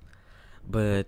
[0.68, 1.08] But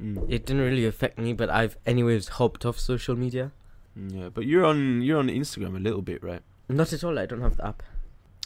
[0.00, 0.24] Mm.
[0.30, 3.50] it didn't really affect me, but I've anyways hopped off social media.
[3.96, 7.26] yeah but you're on you're on instagram a little bit right Not at all, I
[7.26, 7.82] don't have the app.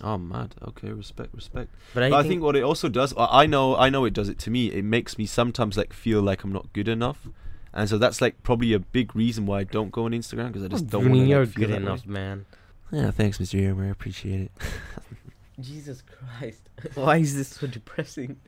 [0.03, 3.13] oh mad okay respect respect But I, But I think, think what it also does,
[3.19, 4.63] I I know, I know it does it to me.
[4.73, 7.21] It makes me sometimes like feel like I'm not good enough,
[7.75, 10.65] and so that's like probably a big reason why I don't go on Instagram because
[10.65, 11.27] I just don't want to.
[11.27, 11.83] you're like, good that way.
[11.83, 12.47] enough, man.
[12.91, 13.61] Yeah, thanks, Mr.
[13.61, 13.87] Yermer.
[13.87, 14.53] I appreciate it.
[15.61, 16.69] Jesus Christ.
[16.95, 18.41] Why is this so depressing?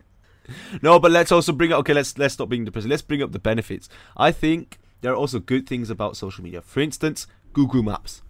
[0.82, 1.80] no, but let's also bring up.
[1.80, 2.86] Okay, let's let's stop being depressed.
[2.88, 3.88] Let's bring up the benefits.
[4.16, 6.60] I think there are also good things about social media.
[6.60, 8.22] For instance, Google Maps.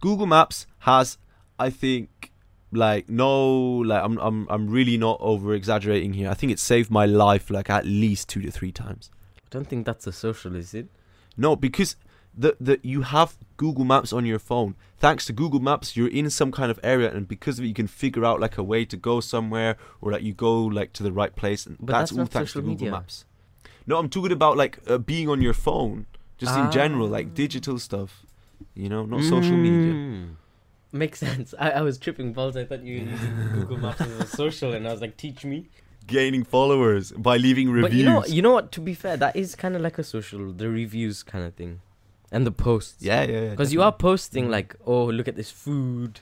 [0.00, 1.16] Google Maps has,
[1.58, 2.32] I think,
[2.72, 6.28] like no, like I'm I'm I'm really not over exaggerating here.
[6.28, 9.10] I think it saved my life like at least two to three times.
[9.46, 10.88] I don't think that's a social, is it?
[11.36, 11.96] No, because
[12.36, 14.74] the the you have Google Maps on your phone.
[14.98, 17.74] Thanks to Google Maps, you're in some kind of area, and because of it, you
[17.74, 21.02] can figure out like a way to go somewhere, or like you go like to
[21.02, 22.90] the right place, and But that's, that's all thanks to Google media.
[22.90, 23.24] Maps.
[23.86, 26.06] No, I'm talking about like uh, being on your phone.
[26.38, 27.34] just in general, like Ah.
[27.34, 28.22] digital stuff.
[28.74, 29.92] You know, not social media.
[29.94, 30.36] Mm.
[30.92, 31.54] Makes sense.
[31.58, 32.56] I, I was tripping balls.
[32.56, 35.44] I thought you were using Google Maps as a social, and I was like, teach
[35.44, 35.68] me.
[36.06, 37.90] Gaining followers by leaving reviews.
[37.90, 38.72] But you know, you know what?
[38.72, 41.80] To be fair, that is kind of like a social, the reviews kind of thing,
[42.30, 43.02] and the posts.
[43.02, 43.50] yeah, yeah, yeah.
[43.50, 44.52] Because you are posting mm-hmm.
[44.52, 46.20] like, oh, look at this food,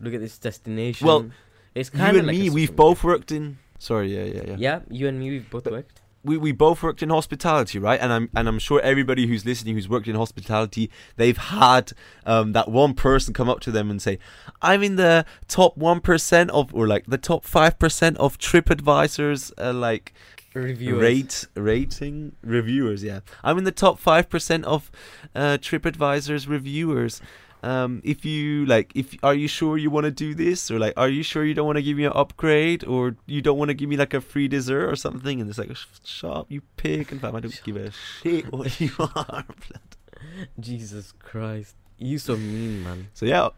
[0.00, 1.06] look at this destination.
[1.06, 1.30] Well,
[1.74, 3.58] it's You kind of and like me, we've both worked in.
[3.78, 4.56] Sorry, yeah, yeah, yeah.
[4.58, 6.00] Yeah, you and me, we've both But- worked.
[6.24, 8.00] We, we both worked in hospitality, right?
[8.00, 11.92] And I'm and I'm sure everybody who's listening who's worked in hospitality, they've had
[12.26, 14.18] um, that one person come up to them and say,
[14.60, 19.52] "I'm in the top one percent of, or like the top five percent of TripAdvisor's
[19.58, 20.12] uh, like
[20.54, 21.00] Reviewers.
[21.00, 24.90] rate rating reviewers." Yeah, I'm in the top five percent of
[25.34, 27.20] uh, TripAdvisor's reviewers.
[27.62, 30.94] Um, if you like, if are you sure you want to do this, or like,
[30.96, 33.68] are you sure you don't want to give me an upgrade, or you don't want
[33.70, 35.40] to give me like a free dessert or something?
[35.40, 37.10] And it's like, "Sh- shut you pig!
[37.10, 39.44] And fam, I don't give a shit what you are.
[40.60, 43.08] Jesus Christ, you so mean, man.
[43.14, 43.48] So yeah,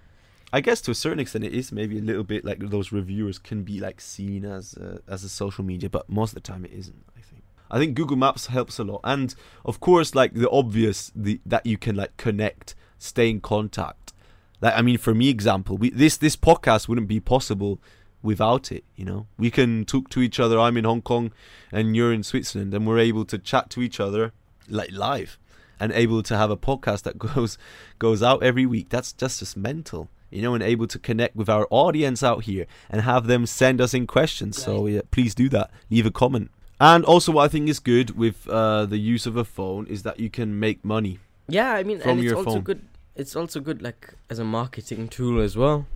[0.53, 3.39] I guess to a certain extent, it is maybe a little bit like those reviewers
[3.39, 6.65] can be like seen as a, as a social media, but most of the time
[6.65, 7.05] it isn't.
[7.17, 7.43] I think.
[7.71, 9.35] I think Google Maps helps a lot, and
[9.65, 14.13] of course, like the obvious, the that you can like connect, stay in contact.
[14.61, 17.81] Like I mean, for me, example, we this this podcast wouldn't be possible
[18.23, 18.85] without it.
[18.95, 20.59] You know, we can talk to each other.
[20.59, 21.33] I'm in Hong Kong,
[21.73, 24.33] and you're in Switzerland, and we're able to chat to each other
[24.69, 25.39] like live,
[25.81, 27.59] and able to have a podcast that goes
[27.99, 28.91] goes out every week.
[28.91, 32.67] That's just just mental, you know, and able to connect with our audience out here
[32.91, 34.63] and have them send us in questions.
[34.63, 35.71] So yeah, please do that.
[35.91, 36.51] Leave a comment.
[36.79, 40.03] And also, what I think is good with uh, the use of a phone is
[40.03, 41.19] that you can make money.
[41.51, 42.63] Yeah, I mean, and it's also phone.
[42.63, 42.83] good.
[43.17, 45.87] It's also good, like as a marketing tool as well,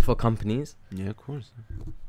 [0.00, 0.76] for companies.
[0.90, 1.52] Yeah, of course.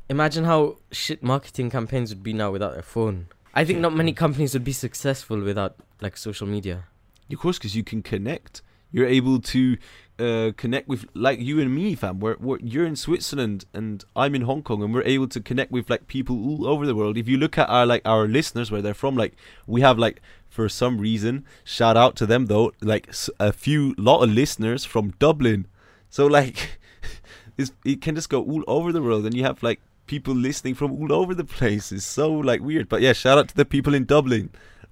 [0.08, 3.26] Imagine how shit marketing campaigns would be now without a phone.
[3.54, 6.84] I think not many companies would be successful without like social media.
[7.30, 8.62] Of course, because you can connect.
[8.90, 9.78] You're able to
[10.18, 12.20] uh, connect with, like you and me, fam.
[12.20, 15.90] We're, you're in Switzerland and I'm in Hong Kong, and we're able to connect with
[15.90, 17.16] like people all over the world.
[17.16, 19.34] If you look at our like our listeners, where they're from, like
[19.66, 24.22] we have like for some reason, shout out to them though, like a few lot
[24.22, 25.66] of listeners from Dublin.
[26.10, 26.78] So like,
[27.84, 30.92] it can just go all over the world, and you have like people listening from
[30.92, 31.90] all over the place.
[31.90, 32.88] It's so like weird.
[32.88, 34.50] But yeah, shout out to the people in Dublin.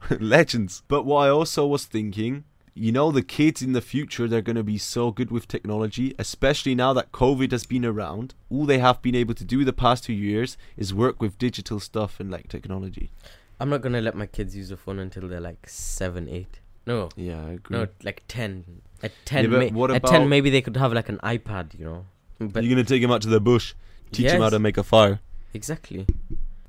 [0.21, 0.83] legends.
[0.89, 4.57] But what I also was thinking, you know, the kids in the future, they're going
[4.57, 8.35] to be so good with technology, especially now that COVID has been around.
[8.49, 11.81] All they have been able to do the past two years is work with digital
[11.81, 13.11] stuff and like technology.
[13.59, 16.61] I'm not gonna let my kids use a phone until they're like seven, eight.
[16.87, 17.77] No, Yeah, I agree.
[17.77, 18.81] no, like ten.
[19.03, 21.79] At ten, but may- what at about- ten, maybe they could have like an iPad,
[21.79, 22.07] you know.
[22.39, 23.75] But You're going to take them out to the bush,
[24.13, 25.21] teach them how to make a fire.
[25.53, 26.07] Exactly.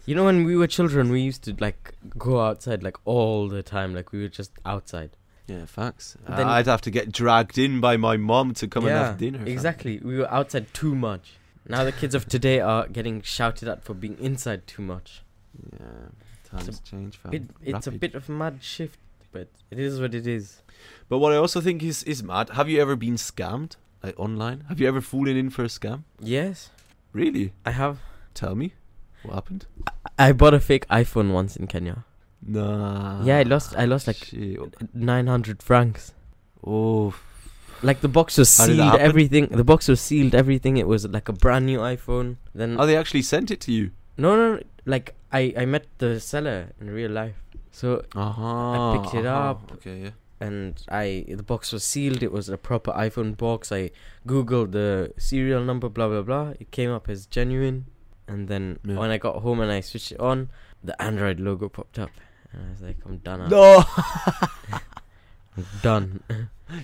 [0.06, 3.64] You know, when we were children, we used to like go outside like all the
[3.64, 3.96] time.
[3.96, 5.12] Like we were just outside.
[5.52, 6.16] Yeah, facts.
[6.28, 9.40] Then- I'd have to get dragged in by my mom to come and have dinner.
[9.40, 9.48] fam.
[9.48, 10.00] Exactly.
[10.00, 11.34] We were outside too much.
[11.68, 15.22] Now the kids of today are getting shouted at for being inside too much.
[15.74, 15.80] Yeah,
[16.50, 17.34] times change, fam.
[17.34, 18.98] It, it's a bit of a mad shift,
[19.32, 20.62] but it is what it is.
[21.10, 22.50] But what I also think is is mad.
[22.52, 24.64] Have you ever been scammed like online?
[24.70, 26.04] Have you ever fallen in for a scam?
[26.20, 26.70] Yes,
[27.14, 27.54] Really?
[27.66, 28.00] I have.
[28.34, 28.74] Tell me
[29.24, 29.66] what happened.
[30.18, 32.06] I bought a fake iPhone once in Kenya.
[32.46, 33.24] Nah.
[33.24, 34.60] Yeah, I lost- I lost, like, Shit.
[34.94, 36.14] Nine hundred francs.
[36.66, 37.14] Oh,
[37.84, 39.48] Like the box was How sealed, everything.
[39.48, 40.78] The box was sealed, everything.
[40.78, 42.36] It was like a brand new iPhone.
[42.54, 43.90] Then oh, they actually sent it to you.
[44.18, 47.42] no, no, no, like I I met the seller in real life.
[47.72, 49.00] So Uh-huh.
[49.02, 49.72] picked it up.
[49.78, 50.10] Okay, yeah.
[50.40, 52.22] and I the box was sealed.
[52.22, 53.72] It was a proper iPhone box.
[53.72, 53.90] I
[54.28, 56.54] googled the serial number, blah blah blah.
[56.60, 57.86] It came up as genuine,
[58.28, 58.98] and then Yeah.
[59.02, 60.50] when I got home and I switched it on,
[60.84, 62.12] the Android logo popped up,
[62.54, 63.50] and I was like, I'm done.
[63.50, 63.84] No.
[65.58, 66.24] I'm done.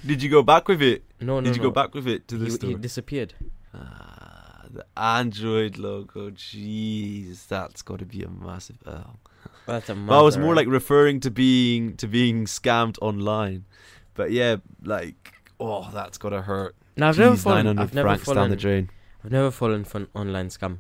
[0.06, 1.03] Did you go back with it?
[1.21, 1.69] no, no, Did you no.
[1.69, 2.69] go back with it to the he, store?
[2.71, 3.34] he disappeared.
[3.73, 6.30] Ah, the Android logo.
[6.32, 9.19] Jeez, that's got to be a massive L.
[9.65, 13.65] That's a Well, I was more like referring to being to being scammed online,
[14.13, 16.75] but yeah, like oh, that's gotta hurt.
[16.95, 17.65] No, I've never fallen.
[17.65, 18.38] 900 I've never fallen.
[18.38, 18.89] down the drain.
[19.23, 20.80] I've never fallen for an online scam.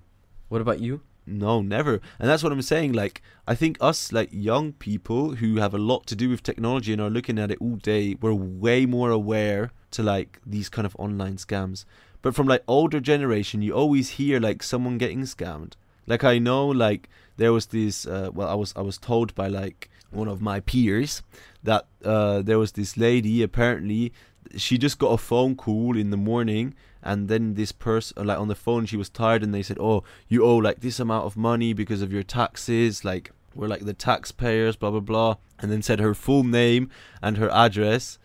[0.49, 1.01] What about you?
[1.27, 1.99] No, never.
[2.19, 2.93] And that's what I'm saying.
[2.93, 6.93] Like, I think us, like young people who have a lot to do with technology
[6.93, 10.85] and are looking at it all day, we're way more aware to like these kind
[10.85, 11.83] of online scams.
[12.21, 15.73] But from like older generation, you always hear like someone getting scammed.
[16.07, 18.07] Like I know, like there was this.
[18.07, 21.21] Uh, well, I was I was told by like one of my peers
[21.63, 23.43] that uh, there was this lady.
[23.43, 24.13] Apparently,
[24.55, 26.73] she just got a phone call in the morning
[27.07, 30.03] and then this person like on the phone she was tired and they said oh
[30.27, 33.93] you owe like this amount of money because of your taxes like we're like the
[33.93, 36.89] taxpayers, blah blah blah, and then said her full name
[37.21, 38.19] and her address.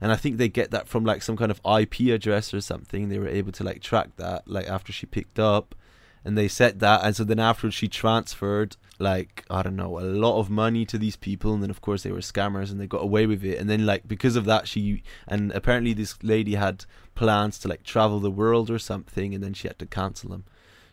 [0.00, 3.08] And I think they get that from like some kind of IP address or something.
[3.08, 5.74] They were able to like track that like after she picked up,
[6.24, 7.04] and they said that.
[7.04, 10.98] And so then afterwards she transferred like I don't know a lot of money to
[10.98, 13.58] these people, and then of course they were scammers and they got away with it.
[13.58, 17.82] And then like because of that she and apparently this lady had plans to like
[17.82, 20.44] travel the world or something, and then she had to cancel them.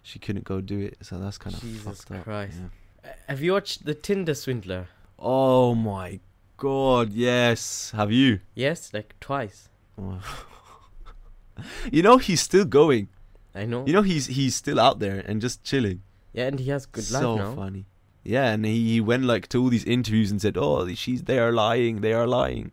[0.03, 2.05] She couldn't go do it, so that's kind of Jesus.
[2.05, 2.57] Christ.
[3.03, 3.13] yeah.
[3.27, 4.87] Have you watched the Tinder Swindler?
[5.17, 6.19] Oh my
[6.57, 7.91] god, yes.
[7.95, 8.39] Have you?
[8.53, 9.69] Yes, like twice.
[11.91, 13.09] you know he's still going.
[13.55, 13.85] I know.
[13.85, 16.01] You know he's he's still out there and just chilling.
[16.33, 17.49] yeah, and he has good so life now.
[17.51, 17.85] So funny.
[18.23, 21.39] Yeah, and he, he went like to all these interviews and said, "Oh, she's they
[21.39, 22.01] are lying.
[22.01, 22.71] They are lying."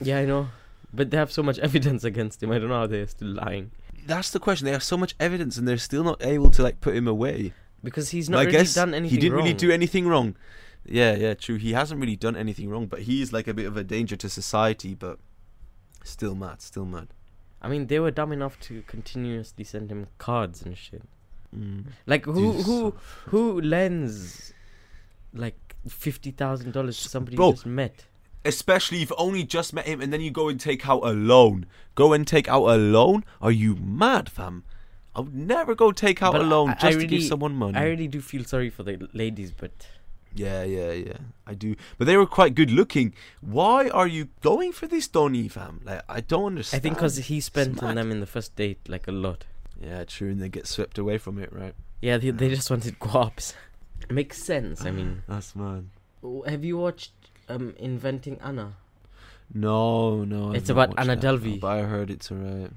[0.00, 0.48] Yeah, I know.
[0.92, 2.50] But they have so much evidence against him.
[2.50, 3.70] I don't know how they're still lying.
[4.06, 4.64] That's the question.
[4.66, 7.52] They have so much evidence and they're still not able to like put him away.
[7.84, 10.34] Because he's not I really guess done anything he didn't really do anything wrong.
[10.84, 11.56] Yeah, yeah, true.
[11.56, 14.16] He hasn't really done anything wrong, but he is like a bit of a danger
[14.16, 14.94] to society.
[14.94, 15.18] But
[16.04, 17.08] still mad, still mad.
[17.60, 21.02] I mean, they were dumb enough to continuously send him cards and shit.
[21.56, 21.86] Mm.
[22.06, 22.94] Like who Dude, who
[23.26, 24.52] who lends
[25.32, 27.46] like fifty thousand dollars to somebody Bro.
[27.48, 28.04] you just met?
[28.44, 31.10] Especially if you've only just met him and then you go and take out a
[31.12, 31.66] loan.
[31.94, 33.24] Go and take out a loan?
[33.42, 34.64] Are you mad, fam?
[35.16, 37.54] I would never go take out But a loan I- I just to give someone
[37.56, 37.76] money.
[37.76, 39.72] I really do feel sorry for the ladies, but
[40.34, 41.16] Yeah, yeah, yeah.
[41.46, 41.74] I do.
[41.96, 43.14] But they were quite good looking.
[43.40, 45.80] Why are you going for this Donny, fam?
[45.84, 46.80] Like, I don't understand.
[46.80, 49.44] I think because he spent on them in the first date like a lot.
[49.80, 51.74] Yeah, true, and they get swept away from it, right?
[52.00, 53.54] Yeah, they they just wanted guaps.
[54.10, 54.84] Makes sense.
[54.84, 55.88] I mean, That's mad.
[56.46, 57.12] Have you watched
[57.48, 58.74] um Inventing Anna?
[59.52, 60.50] No, no.
[60.50, 61.60] I've It's about Anna Delvey.
[61.60, 62.70] But I heard it's alright.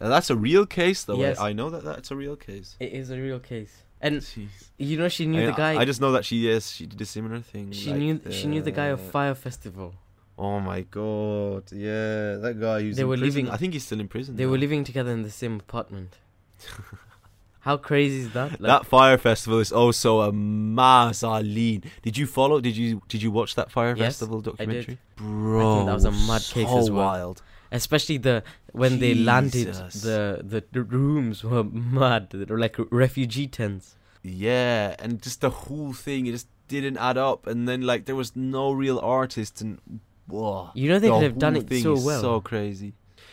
[0.00, 1.18] Uh, that's a real case, though.
[1.18, 1.38] Yes.
[1.38, 2.76] I, I know that that's a real case.
[2.80, 4.48] It is a real case, and Jeez.
[4.78, 5.80] you know she knew I, the guy.
[5.80, 7.72] I just know that she yes, she did a similar thing.
[7.72, 9.94] she like, knew she knew the guy of uh, Fyre Festival.
[10.38, 11.70] Oh my god!
[11.72, 13.44] Yeah, that guy who's They were prison.
[13.44, 14.36] living- I think he's still in prison.
[14.36, 16.16] They were living together in the same apartment.
[17.60, 18.52] How crazy is that?
[18.52, 21.82] Like, that Fyre festival is also a mass Aline.
[22.02, 22.58] Did you follow?
[22.58, 24.80] Did you did you watch that Fyre Yes, festival documentary?
[24.80, 24.98] I did.
[25.16, 27.04] Bro, that was a mad case so as well.
[27.04, 27.42] wild.
[27.72, 33.96] Especially the when they landed the, the rooms were mad they were like refugee tents
[34.22, 37.46] Yeah, and just the whole thing, it just didn't add up.
[37.46, 39.78] And then like there was no real artist, and
[40.26, 42.92] whoa, you know they the could have done it so well So crazy.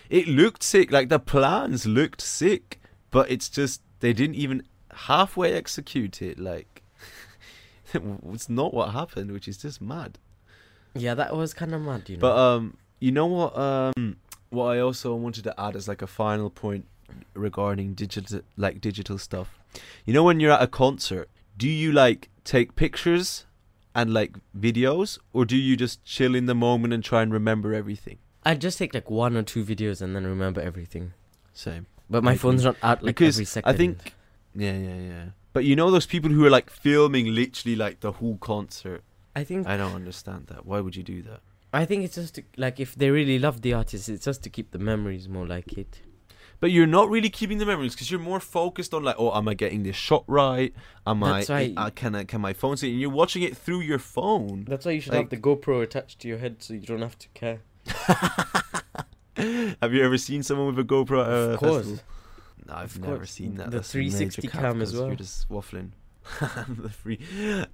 [0.10, 0.91] It looked sick.
[0.91, 2.80] Like the plans looked sick,
[3.12, 4.63] but it's just they didn't even
[5.12, 6.39] halfway execute it.
[6.39, 6.84] Like
[7.93, 10.19] it's not what happened, which is just mad.
[10.95, 13.52] yeah that was kind of mad you know But um, you know what?
[13.58, 14.17] Um,
[14.49, 16.86] what I also wanted to add as like a final point
[17.33, 19.57] regarding digital, like digital stuff.
[20.05, 23.45] You know, when you're at a concert, do you like take pictures
[23.93, 27.73] and like videos, or do you just chill in the moment and try and remember
[27.73, 28.19] everything?
[28.47, 31.12] i'd just take like one or two videos and then remember everything
[31.53, 31.86] Same.
[32.10, 34.13] but my I phone's not out like because every second I think,
[34.55, 35.25] yeah, yeah, yeah.
[35.51, 39.03] But you know those people who are like filming literally like the whole concert.
[39.36, 40.65] i think I don't understand that.
[40.65, 41.41] Why would you do that?
[41.73, 44.49] I think it's just to, like if they really love the artist it's just to
[44.49, 46.01] keep the memories more like it
[46.60, 49.47] But you're not really keeping the memories because you're more focused on like, oh, am
[49.47, 50.73] I getting this shot right?
[51.06, 51.53] Am That's I?
[51.53, 51.73] right.
[51.77, 52.23] Uh, can I?
[52.23, 52.89] Can my phone see?
[52.91, 54.65] And you're watching it through your phone.
[54.67, 57.03] that's why you should Like- have the gopro attached to your head so you don't
[57.10, 57.60] have to care
[59.82, 61.19] Have you ever seen someone with a GoPro?
[61.19, 61.75] a Of course.
[61.86, 62.03] festival?
[62.65, 63.32] No, I've Of never course.
[63.32, 63.69] seen that.
[63.69, 65.08] The That's 360 cap cam as well.
[65.08, 65.91] You're just waffling.
[66.68, 67.20] the free,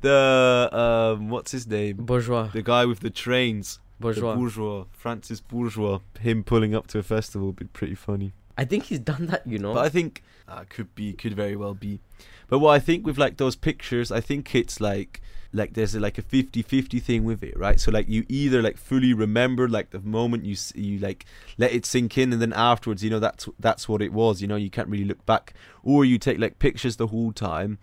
[0.01, 1.97] the um, what's his name?
[1.97, 3.79] bourgeois The guy with the trains.
[3.99, 5.99] bourgeois The bourgeois, Francis Bourgeois.
[6.19, 8.33] Him pulling up to a festival would be pretty funny.
[8.57, 11.55] i think he's done that you know But I think uh, could be, could very
[11.55, 11.99] well be.
[12.49, 15.21] But what I think with like those pictures, I think it's like
[15.55, 17.79] like there's a, like a 50-50 thing with it, right?
[17.79, 21.25] So like you either like fully remember like the moment you you like
[21.57, 24.41] let it sink in, and then afterwards, you know that's that's what it was.
[24.41, 27.77] You know, you can't really look back, or you take like pictures the whole time,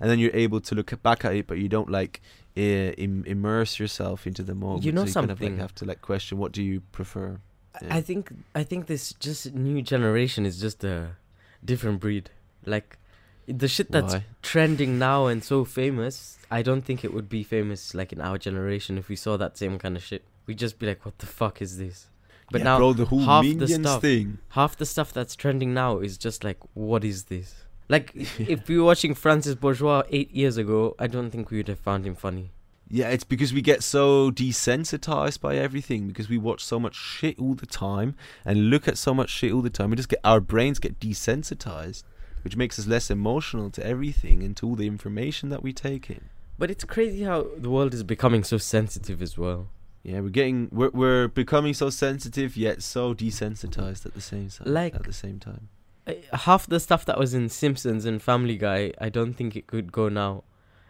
[0.00, 2.20] and then you're able to look back at it, but you don't like
[2.56, 4.84] Im- immerse yourself into the moment.
[4.84, 7.38] You know so you kind of like have to like question what do you prefer.
[7.82, 7.94] Yeah.
[7.96, 11.16] I think I think this just new generation is just a
[11.64, 12.30] different breed.
[12.64, 12.98] Like
[13.46, 14.24] the shit that's Why?
[14.42, 18.38] trending now and so famous, I don't think it would be famous like in our
[18.38, 20.24] generation if we saw that same kind of shit.
[20.46, 22.08] We'd just be like, "What the fuck is this?"
[22.50, 24.38] But Yeah, now bro, the half the stuff- thing.
[24.50, 28.78] half the stuff that's trending now is just like, "What is this?" Like if we
[28.78, 32.14] were watching Francis Bourgeois eight years ago, I don't think we would have found him
[32.14, 32.50] funny.
[32.88, 37.36] Yeah, it's because we get so desensitized by everything because we watch so much shit
[37.38, 38.14] all the time
[38.44, 39.90] and look at so much shit all the time.
[39.90, 42.04] We just get our brains get desensitized,
[42.44, 46.08] which makes us less emotional to everything and to all the information that we take
[46.10, 46.26] in.
[46.58, 49.68] But it's crazy how the world is becoming so sensitive as well.
[50.04, 54.72] Yeah, we're getting we're we're becoming so sensitive yet so desensitized at the same time.
[54.72, 55.68] Like- at the same time.
[56.06, 59.66] Uh, Half the stuff that was in Simpsons and Family Guy, I don't think it
[59.66, 60.44] could go now.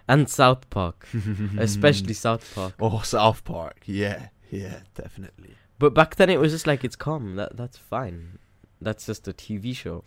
[0.08, 1.08] And South Park,
[1.58, 2.74] especially South Park.
[2.80, 3.78] oh South Park.
[3.86, 5.54] Yeah, yeah, definitely.
[5.78, 7.34] But back then it was just like it's calm.
[7.36, 8.38] That that's fine.
[8.80, 10.04] That's just a TV show.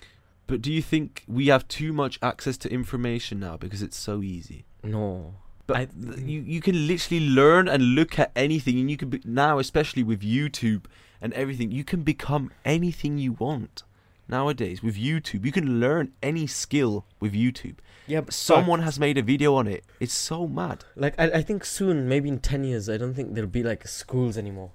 [0.47, 4.22] But do you think we have too much access to information now because it's so
[4.24, 4.66] easy?
[4.84, 5.36] No.
[5.68, 5.88] But I-
[6.18, 10.03] you you can literally learn and look at anything, and you can be, now, especially
[10.03, 10.86] with YouTube
[11.22, 13.84] and everything, you can become anything you want.
[14.30, 17.75] Nowadays, with YouTube, you can learn any skill with YouTube.
[18.05, 19.84] Yeah, but Someone has made a video on it.
[19.99, 20.86] It's so mad.
[20.95, 23.88] like I, I think soon, maybe in ten years, I don't think there'll be like
[23.88, 24.71] schools anymore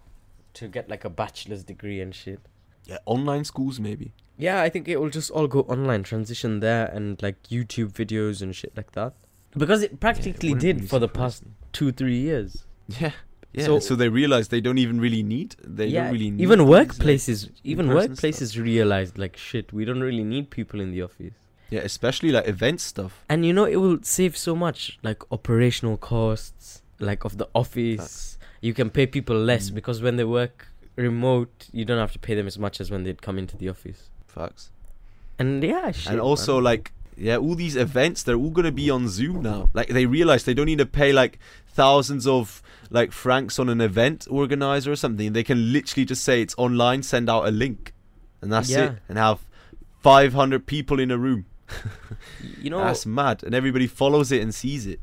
[0.54, 2.40] to get like a bachelor's degree and shit.
[2.84, 4.12] Yeah, online schools maybe.
[4.36, 8.42] Yeah, I think it will just all go online, transition there, and like YouTube videos
[8.42, 9.14] and shit like that.
[9.56, 12.64] Because it Yeah, it practically did really for the past two, three years.
[12.88, 13.12] Yeah.
[13.54, 15.54] Yeah, So- so, they realize they don't even really need.
[15.62, 19.72] They yeah, don't really need even things like- workplaces, even workplaces realized like shit.
[19.72, 21.34] We don't really need people in the office.
[21.70, 23.24] Yeah, especially like event stuff.
[23.28, 28.38] And you know, it will save so much, like operational costs, like of the office.
[28.60, 29.74] You can pay people less Mm.
[29.74, 33.04] because when they work remote, you don't have to pay them as much as when
[33.04, 34.10] they'd come into the office.
[34.26, 34.70] Facts.
[35.38, 36.64] And yeah, shit, and also man.
[36.64, 40.06] like yeah all these events they're all going to be on zoom now like they
[40.06, 41.38] realize they don't need to pay like
[41.68, 46.40] thousands of like francs on an event organizer or something they can literally just say
[46.42, 47.92] it's online send out a link
[48.40, 48.84] and that's Yeah.
[48.92, 49.40] it and have
[50.02, 51.46] 500 people in a room
[52.60, 55.00] you know, that's mad and everybody follows it and sees it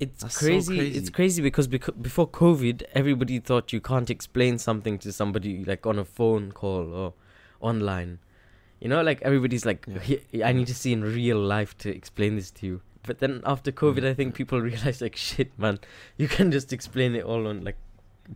[0.00, 0.76] it's that's so crazy.
[0.76, 0.98] crazy.
[0.98, 5.86] It's crazy because beco- before COVID, everybody thought you can't explain something to somebody like
[5.86, 7.14] on a phone call or
[7.60, 8.18] online.
[8.84, 10.46] You know, like everybody's like, Yeah.
[10.48, 12.80] I need to see in real life to explain this to you.
[13.06, 14.10] But then after COVID, Mm.
[14.10, 15.78] I think people realize like, shit, man,
[16.18, 17.78] you can just explain it all on like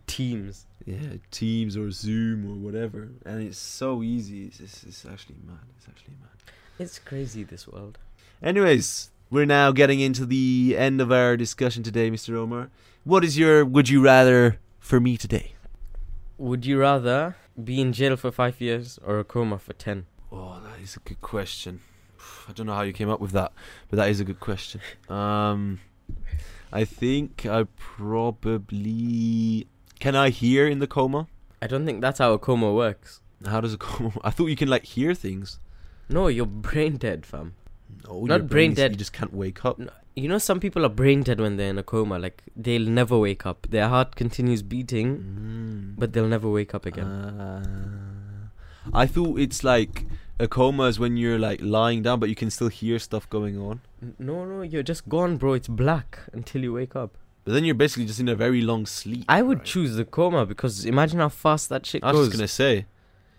[0.07, 0.65] Teams.
[0.85, 5.65] yeah teams or zoom or whatever and it's so easy it's, it's, it's actually mad
[5.77, 6.37] it's actually mad
[6.83, 7.97] It's crazy this world.
[8.41, 12.31] Anyways, we're now getting into the end of our discussion today, Mr.
[12.43, 12.69] Omar.
[13.03, 15.45] What is your would you rather for me today?
[16.37, 17.35] Would you rather
[17.69, 20.05] be in jail for five years or a coma for ten?
[20.31, 21.81] Oh, that is a good question.
[22.47, 23.51] I don't know how you came up with that,
[23.89, 24.81] but that is a good question.
[25.07, 25.79] Um,
[26.71, 29.67] I think I probably
[29.99, 31.27] can I hear in the coma.
[31.61, 33.21] I don't think that's how a coma works.
[33.45, 34.11] How does a coma?
[34.23, 35.59] I thought you can like hear things.
[36.09, 37.53] No, you're brain dead, fam.
[38.07, 38.91] No, Not your brain is- dead.
[38.91, 39.79] You just can't wake up.
[39.79, 42.19] No, You know, some people are brain dead when they're in a coma.
[42.19, 43.67] Like they'll never wake up.
[43.69, 45.99] Their heart continues beating, Mm.
[45.99, 47.05] but they'll never wake up again.
[47.07, 48.49] Uh,
[48.93, 50.05] I thought it's like
[50.39, 53.57] a coma is when you're like lying down, but you can still hear stuff going
[53.57, 53.81] on.
[54.17, 55.53] No, no, you're just gone, bro.
[55.53, 57.17] It's black until you wake up.
[57.43, 59.25] But then you're basically just in a very long sleep.
[59.27, 59.67] I would right?
[59.67, 62.27] choose the coma because imagine how fast that shit I was goes.
[62.27, 62.85] just gonna say.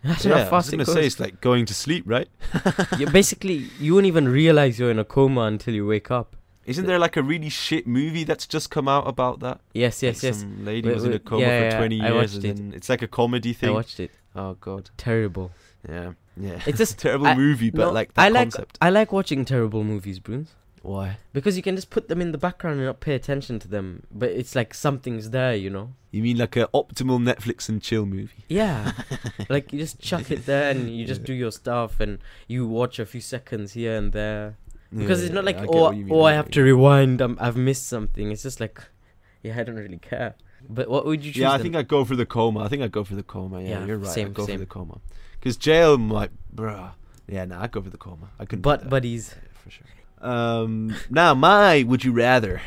[0.04, 0.94] imagine yeah, how I was gonna it goes.
[0.94, 2.28] say it's like going to sleep, right?
[2.98, 6.36] you basically you won't even realize you're in a coma until you wake up.
[6.66, 9.60] Isn't there like a really shit movie that's just come out about that?
[9.72, 10.40] Yes, yes, Like yes.
[10.40, 12.56] Some lady Wait, was in a coma yeah, for yeah, 20 I years, and it.
[12.56, 13.70] then it's like a comedy thing.
[13.70, 14.10] I watched it.
[14.36, 14.90] Oh god.
[14.96, 15.50] Terrible.
[15.88, 16.60] Yeah, yeah.
[16.66, 18.78] It's just terrible I- movie, but no, like that I like concept.
[18.80, 20.54] I like watching terrible movies, Bruins.
[20.82, 21.18] Why?
[21.34, 24.04] Because you can just put them in the background and not pay attention to them,
[24.10, 25.92] but it's like something's there, you know.
[26.10, 28.44] You mean like a optimal Netflix and chill movie?
[28.48, 28.92] Yeah,
[29.50, 31.26] like you just chuck it there and you just Yeah.
[31.26, 32.18] do your stuff and
[32.48, 34.56] you watch a few seconds here and there.
[34.90, 37.20] Because Yeah, it's not like oh mean, oh I have to rewind.
[37.20, 38.32] Um, I've missed something.
[38.32, 38.82] It's just like,
[39.42, 40.34] yeah, I don't really care.
[40.66, 41.42] But what would you choose?
[41.42, 41.64] Yeah, I then?
[41.64, 42.60] think I'd go for the coma.
[42.64, 43.60] I think I'd go for the coma.
[43.62, 44.10] Yeah, Yeah, you're right.
[44.10, 44.54] same, I'd go same.
[44.56, 44.98] for the coma.
[45.40, 46.92] Because jail might, bruh.
[47.26, 48.28] Yeah, nah, I'd go for the coma.
[48.38, 48.60] I couldn't.
[48.60, 49.86] do But buddies, Yeah, for sure.
[50.20, 52.60] Um, now my would you rather?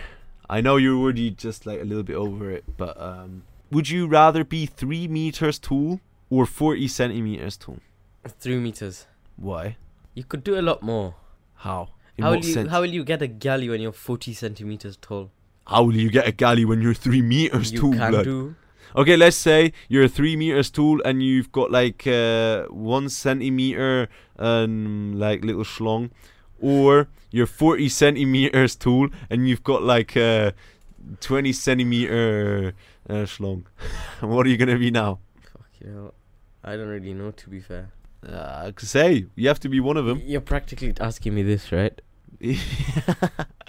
[0.49, 4.07] I know you're already just like a little bit over it, but um, would you
[4.07, 5.99] rather be three meters tall
[6.30, 7.78] or forty centimeters tall?
[8.28, 9.05] three meters.
[9.36, 9.78] Why?
[10.15, 11.15] You could do a lot more.
[11.55, 11.89] How?
[12.17, 12.69] In how will you sense?
[12.69, 15.30] how will you get a galley when you're forty centimeters tall?
[15.67, 18.24] How will you get a galley when you're three meters you tall, can blood?
[18.26, 18.55] do.
[18.96, 25.20] Okay, let's say you're three meters tall and you've got like uh, one centimeter and
[25.20, 26.12] like little schlong,
[26.62, 30.54] or you're forty centimeters tall and you've got like a
[31.22, 32.74] twenty centimeter
[33.10, 33.64] uh, schlong.
[34.22, 35.20] what are you gonna be now?
[35.52, 36.14] Fuck you know,
[36.64, 37.32] I don't really know.
[37.32, 37.89] To be fair,
[38.24, 40.22] Uh, I could say you have to be one of them.
[40.24, 42.00] you're practically asking me this, right?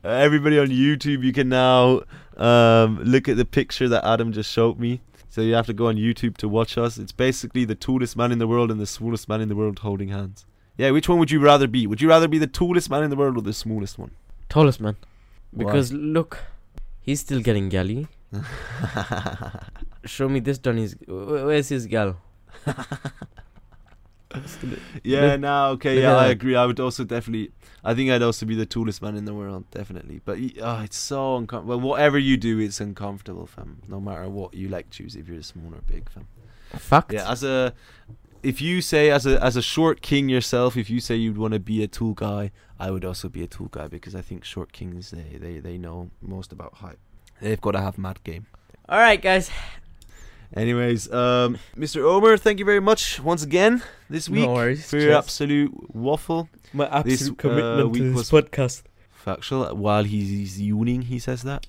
[0.04, 2.02] Everybody on YouTube, you can now
[2.36, 5.00] um, look at the picture that Adam just showed me.
[5.28, 6.96] So you have to go on YouTube to watch us.
[6.98, 9.80] It's basically the tallest man in the world and the smallest man in the world
[9.80, 10.46] holding hands.
[10.78, 11.86] Yeah, which one would you rather be?
[11.86, 14.12] Would you rather be the tallest man in the world or the smallest one?
[14.48, 14.96] Tallest man.
[15.56, 16.44] Because look,
[17.00, 18.08] he's still getting galley.
[20.04, 20.96] Show me this Donny's.
[21.06, 22.16] Where's his gal?
[24.46, 24.70] Still-
[25.04, 26.56] yeah, Look- no, okay, yeah, I agree.
[26.56, 27.52] I would also definitely.
[27.84, 30.20] I think I'd also be the tallest man in the world, definitely.
[30.24, 31.78] But oh, it's so uncomfortable.
[31.78, 33.82] Well, whatever you do, it's uncomfortable, fam.
[33.88, 36.26] No matter what you like, choose if you're small or big, fam.
[36.76, 37.12] Fact.
[37.12, 37.72] Yeah, as a
[38.42, 41.54] if you say as a as a short king yourself, if you say you'd want
[41.54, 44.44] to be a tool guy, I would also be a tool guy because I think
[44.44, 46.98] short kings they they, they know most about height.
[47.40, 48.46] They've got to have mad game.
[48.88, 49.50] All right, guys.
[50.54, 52.02] Anyways, um, Mr.
[52.02, 54.88] Omer, thank you very much once again this week no worries.
[54.88, 55.16] for your Cheers.
[55.16, 56.48] absolute waffle.
[56.72, 58.82] My This, absolute uh, commitment week to this podcast.
[59.10, 59.74] Factual.
[59.74, 61.66] While he's, he's yawning, he says that.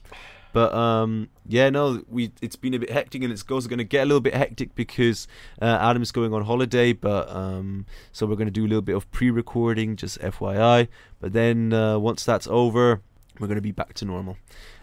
[0.54, 3.84] But um, yeah, no, we it's been a bit hectic, and it's also going to
[3.84, 5.28] get a little bit hectic because
[5.62, 6.94] uh, Adam's going on holiday.
[6.94, 10.88] But um, so we're going to do a little bit of pre-recording, just FYI.
[11.20, 13.02] But then uh, once that's over,
[13.40, 14.38] we're going to be back to normal.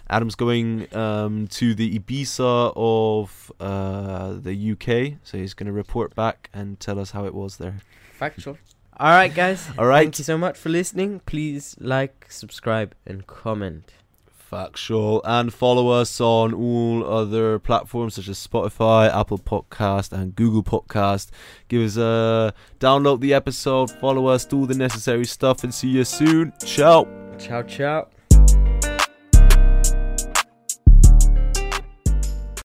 [0.09, 6.15] Adam's going um, to the Ibiza of uh, the UK, so he's going to report
[6.15, 7.77] back and tell us how it was there.
[8.13, 8.59] Factual.
[8.97, 9.67] All right, guys.
[9.77, 10.05] All right.
[10.05, 11.21] Thank you so much for listening.
[11.27, 13.93] Please like, subscribe, and comment.
[14.29, 20.63] Factual and follow us on all other platforms such as Spotify, Apple Podcast, and Google
[20.63, 21.31] Podcast.
[21.67, 25.89] Give us a download the episode, follow us, do all the necessary stuff, and see
[25.89, 26.53] you soon.
[26.65, 27.09] Ciao.
[27.37, 28.14] Ciao, ciao.